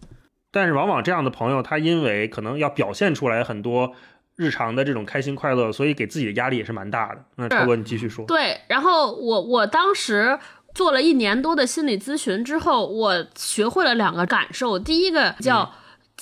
[0.52, 3.94] 但是往往这样的朋友，他因为可能要表现出来很多
[4.36, 7.24] 日常的这种开心快乐，所以给自己的压力也是蛮大的。
[7.36, 8.26] 那超哥，你继续说。
[8.26, 10.38] 对，然后我我当时
[10.74, 14.80] 做了一年多的心理咨询之后，我学会了两个感受。
[14.80, 15.72] 第一个叫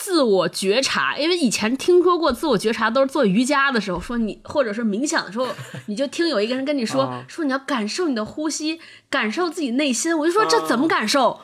[0.01, 5.47] 自我觉察，因为以前听说过自我觉察都是做瑜伽的时候说你，或者是冥想的时候，
[5.85, 8.81] 你就听有一个人跟你说、啊说你要感受你的呼吸，
[9.11, 10.17] 感受自己内心。
[10.17, 11.39] 我就说这怎么感受？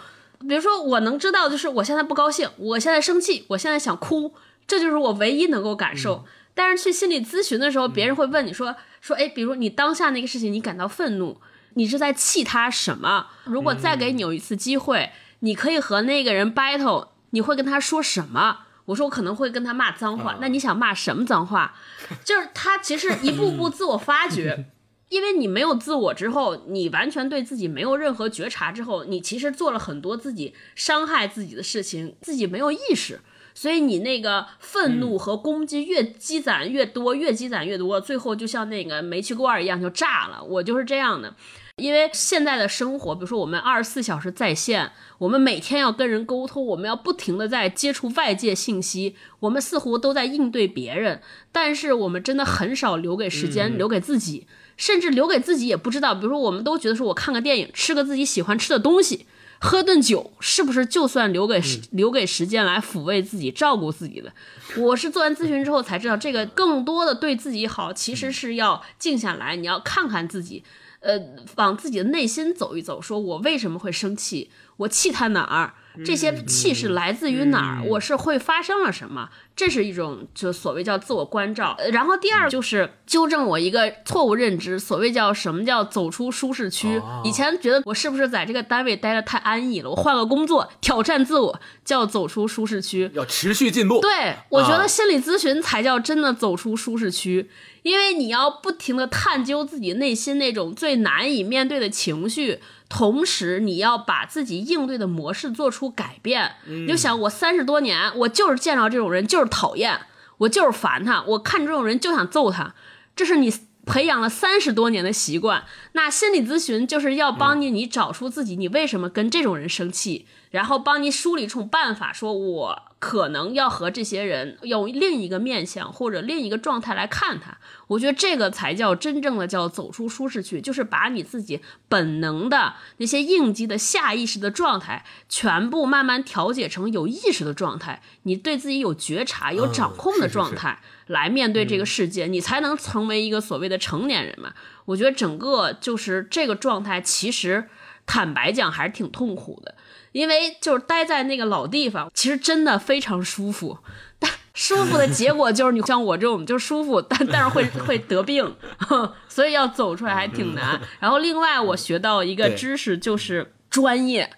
[0.50, 4.34] 比如说我能知道，就是我现在不高兴，我现在生气，我现在想哭，
[4.66, 6.26] 这就是我唯一能够感受。
[6.56, 11.38] 但是去心理咨询的时候，别人会问你说说，哎，比如你当下那个事情，你感到愤怒，
[11.76, 13.28] 你是在气他什么？
[13.44, 18.62] 如果再给你有一次机会，你可以和那个人 battle，你会跟他说什么？
[18.86, 21.76] 我说我可能会跟他骂脏话，那你想骂什么脏话？
[22.24, 24.66] 就是他其实一步步自我发掘，
[25.10, 33.20] 因为你没有自我之后，你完全对自己没有任何觉察之后，你其实做了很多自己伤害自己的事情，自己没有意识。
[33.54, 40.44] 所以你那个愤怒和攻击越积攒越多，越积攒越多，最后就像那个煤气罐一样就炸了。
[40.44, 41.36] 我就是这样的，
[41.78, 51.22] 因为现在的生活，比如说我们二十四小时在线，我们每天要跟人沟通，我们要不停的在接触外界信息，我们似乎都在应对别人，
[51.52, 56.16] 但是我们真的很少留给时间，留给自己，甚至留给自己也不知道。
[56.16, 59.28] 比如说，我们都觉得说我看个电影，吃个自己喜欢吃的东西。
[59.60, 64.32] 喝顿酒是不是就算留给时、留给时间来抚慰自己、照顾自己了？
[64.78, 70.64] 我是做完咨询之后才知道，这个更多的对自己好，其实是要静下来，你要看看自己，
[71.08, 71.18] 呃，
[71.56, 74.52] 往自己的内心走一走，说我为什么会生气？
[74.76, 75.74] 我气他哪儿？
[76.06, 77.84] 这些气是来自于哪儿？
[77.84, 79.30] 我是会发生了什么？
[79.56, 81.76] 这是一种就所谓叫自我关照。
[81.80, 86.98] 呃然后第二就是纠正我一个错误认知，所谓叫什么叫走出舒适区。
[86.98, 93.10] 哦以前觉得我是不是在这个单位待的太安逸了，我换个工作挑战自我，叫走出舒适区。
[93.14, 94.00] 要持续进步。
[94.00, 97.50] 对，我觉啊得心理咨询才叫真的走出舒适区，
[97.82, 102.60] 因为你要不停的探究自己内心那种最难以面对的情绪，
[102.90, 106.56] 同时你要把自己应对的模式做出改变。
[106.66, 110.00] 你就想，我三十多年，我就是见到这种人就是讨厌，
[110.40, 112.74] 我就是烦他，我看这种人就想揍他，
[113.16, 113.54] 这是你。
[113.88, 115.64] 培养了三十多年的习惯，
[115.94, 127.58] 那心理咨询就是要帮你，你找出自己你为什么跟这种人生气，然后帮你梳理出办法，说我可能要和这些人用另一个面相或者另一个状态来看他。
[127.88, 140.82] 我觉得这个才叫真正的叫走出舒适区，就是把你自己本能的那些应激的下意识的状态，全部慢慢调节成有意识的状态，你对自己有觉察、有掌控的是是是状态。
[141.08, 144.54] 来面对这个世界，你才能成为一个所谓的成年人嘛。
[144.86, 147.70] 我觉得整个就是这个状态，其实
[148.06, 149.76] 坦白讲还是挺痛苦的，
[150.12, 153.80] 因为就是待在那个老地方，其实真的非常舒服。
[154.20, 158.56] 但舒服的结果就是你像我这种就舒服，但但是会会得病，
[159.28, 160.80] 所以要走出来还挺难。
[161.00, 164.30] 然后另外我学到一个知识就是专业。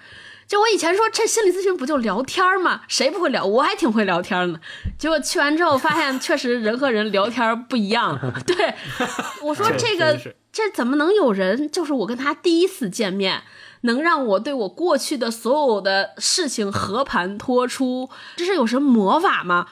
[0.49, 2.81] 就我以前说这心理咨询不就聊天吗？
[2.87, 3.45] 谁不会聊？
[3.45, 4.59] 我还挺会聊天呢。
[4.97, 8.19] 结果去完之后发现，确实人和人聊天不一样。
[8.47, 8.73] 对，
[9.45, 10.19] 我说这这个
[10.51, 11.69] 这怎么能有人？
[11.69, 13.43] 就是我跟他第一次见面，
[13.81, 19.67] 能让我对我过去的所有的事情和盘托出，这是有什么魔法吗？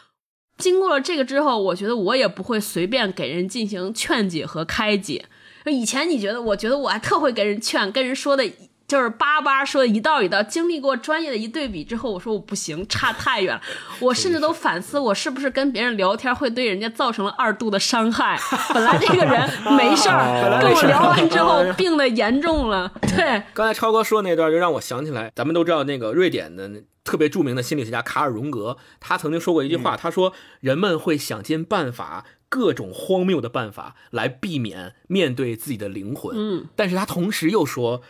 [0.59, 5.25] 经过了这个之后，我觉得我也不会随便给人进行劝解和开解。
[5.65, 8.49] 以前你觉得，我觉得我还特会给人劝，跟人说的
[8.87, 10.41] 就是叭叭说的一道一道。
[10.41, 13.61] 经历过专业的一对比之后，我说我不行，差太远了。
[13.99, 18.39] 我甚至都反思，我是不是跟别人聊天会对人家造成了二度的伤害？
[18.73, 22.89] 本来这个人没事儿，跟我聊完之后病得严重了。
[23.01, 26.71] 对，刚才超哥说那段，就让我想起来，咱们都知道那个瑞典的
[27.03, 30.31] 特别著名的心理学家卡尔荣格，他曾经说过一句话，他说
[30.61, 32.23] 人们会想尽办法。
[32.49, 38.01] 各种荒谬的办法来避免面对自己的灵魂，嗯，但是他同时又说，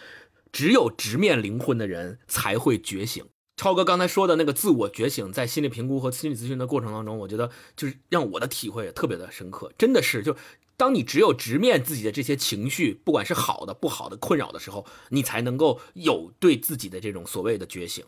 [0.52, 3.26] 只有直面灵魂的人才会觉醒。
[3.56, 10.36] 超哥刚才说的那个自我觉醒，在心理评估和心理咨询的过程当中，我觉得就是让我的体会也特别的深刻，真的是就。
[10.80, 18.06] 当你只有直面自己的这些情绪，不管是好的、不好的、困扰的时候，你才能够有对自己的这种所谓的觉醒。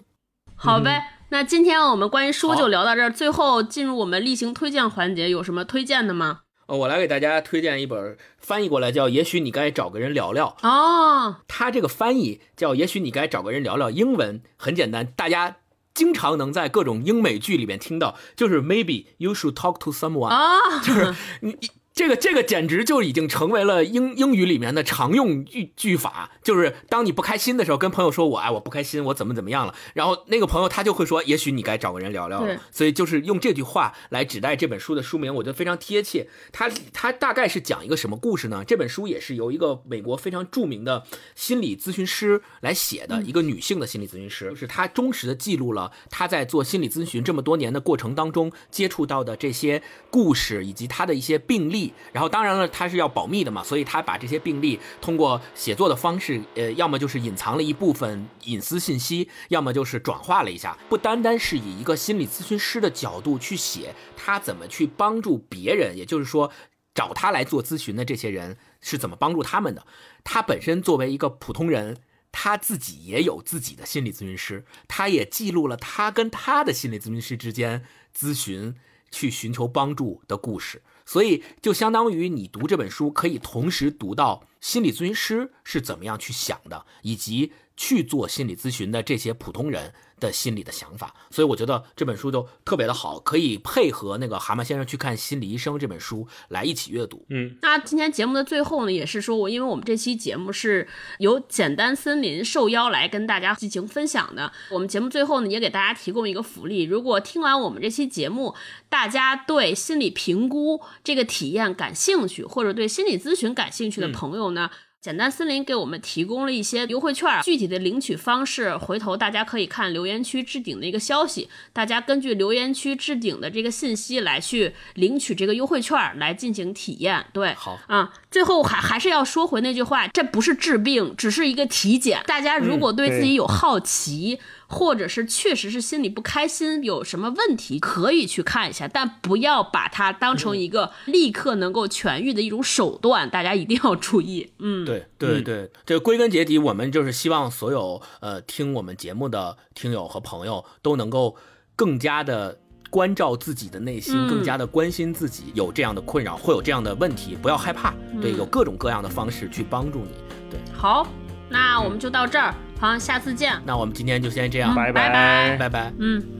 [0.53, 1.01] 好呗。
[1.29, 6.41] 那今天我们关于书就聊到这儿，最后进入我们例行推荐环节，有什么推荐的吗？
[6.69, 15.57] 呃，我来给大家推荐一本翻译过来叫《也许你该找个人聊聊》，哦，它这个翻译叫“也许你该找个人聊聊”，英文很简单，大家
[15.95, 21.69] 经常能在各种英美剧里面听到，就是 “Maybe you should talk to someone”，、啊，就是你你
[21.99, 32.61] 这个这个简直就已经成为了英英语里面的常用句句法，就是当你不开心的时候，跟朋友说我哎我不开心，我怎么怎么样了，然后那个朋友他就会说，也许你该找个人聊聊对了。
[32.71, 36.29] 所以就是用这句话来指代这本书的书名，我觉得非常贴切。
[36.53, 38.63] 它它大概是讲一个什么故事呢？
[38.65, 41.03] 这本书也是由一个美国非常著名的
[41.35, 51.88] 心理咨询师来写的，一个女性的心理咨询师，就是她忠实的记录了她在做心理咨询这么多年的过程当中接触到的这些故事以及她的一些病例。
[52.11, 66.51] 然后当然了，他是要保密的嘛，所以他把这些病例通过写作的方式，呃，要么就是隐藏了一部分隐私信息，要么就是转化了一下，不单单是以一个心理咨询师的角度去写他怎么去帮助别人，也就是说。
[66.95, 69.85] 找他来做咨询的这些人是怎么帮助他们的？
[70.25, 71.95] 他本身作为一个普通人，
[72.29, 78.75] 他自己也有自己的心理咨询师，他也记录了他跟他的心理咨询师之间咨询、
[79.11, 80.81] 去寻求帮助的故事。
[81.11, 91.13] 所以，就相当于你读这本书，可以同时读到心理咨询师是怎么样去想的，以及去做心理咨询的这些普通人的心理的想法。
[91.31, 97.25] 所以，我觉得这本书就特别的好，可以配合那个《蛤蟆先生去看心理医生》这本书来一起阅读。
[97.29, 100.87] 嗯，那今天节目的最后呢，也是说我，因为我们这期节目是
[101.19, 108.55] 由简单森林受邀来跟大家进行分享的，我们节目最后呢，也给大家提供一个福利，如果听完我们这期节目，
[108.89, 114.69] 大家对心理评估这个体验感兴趣，或者对心理咨询感兴趣的朋友呢。
[115.01, 127.25] 简单森林给我们提供了一些优惠券，具体的领取方式，回头大家可以看留言区置顶的一个消息，大家根据留言区置顶的这个信息来去领取这个优惠券来进行体验。
[127.31, 132.21] 对，好啊，最后还还是要说回那句话，这不是治病，只是一个体检。
[132.27, 134.39] 大家如果对自己有好奇。
[134.69, 144.53] 或者是确实是心里不开心，有什么问题可以去看一下，但不要把它当成一个立刻能够痊愈的一种手段，大家一定要注意。
[144.59, 151.35] 嗯，对对对，这个归根结底，我们就是希望所有呃听我们节目的听友和朋友都能够
[151.75, 152.59] 更加的。
[152.91, 160.09] 关照自己的内心，嗯更加的关心自己，有这样的困扰，会有这样的问题，不要害怕，对，嗯有各种各样的方式去帮助你。
[160.49, 161.07] 对，好，
[161.49, 163.53] 那我们就到这儿，好，下次见。
[163.65, 165.93] 那我们今天就先这样，拜拜拜拜。
[165.99, 166.38] 嗯。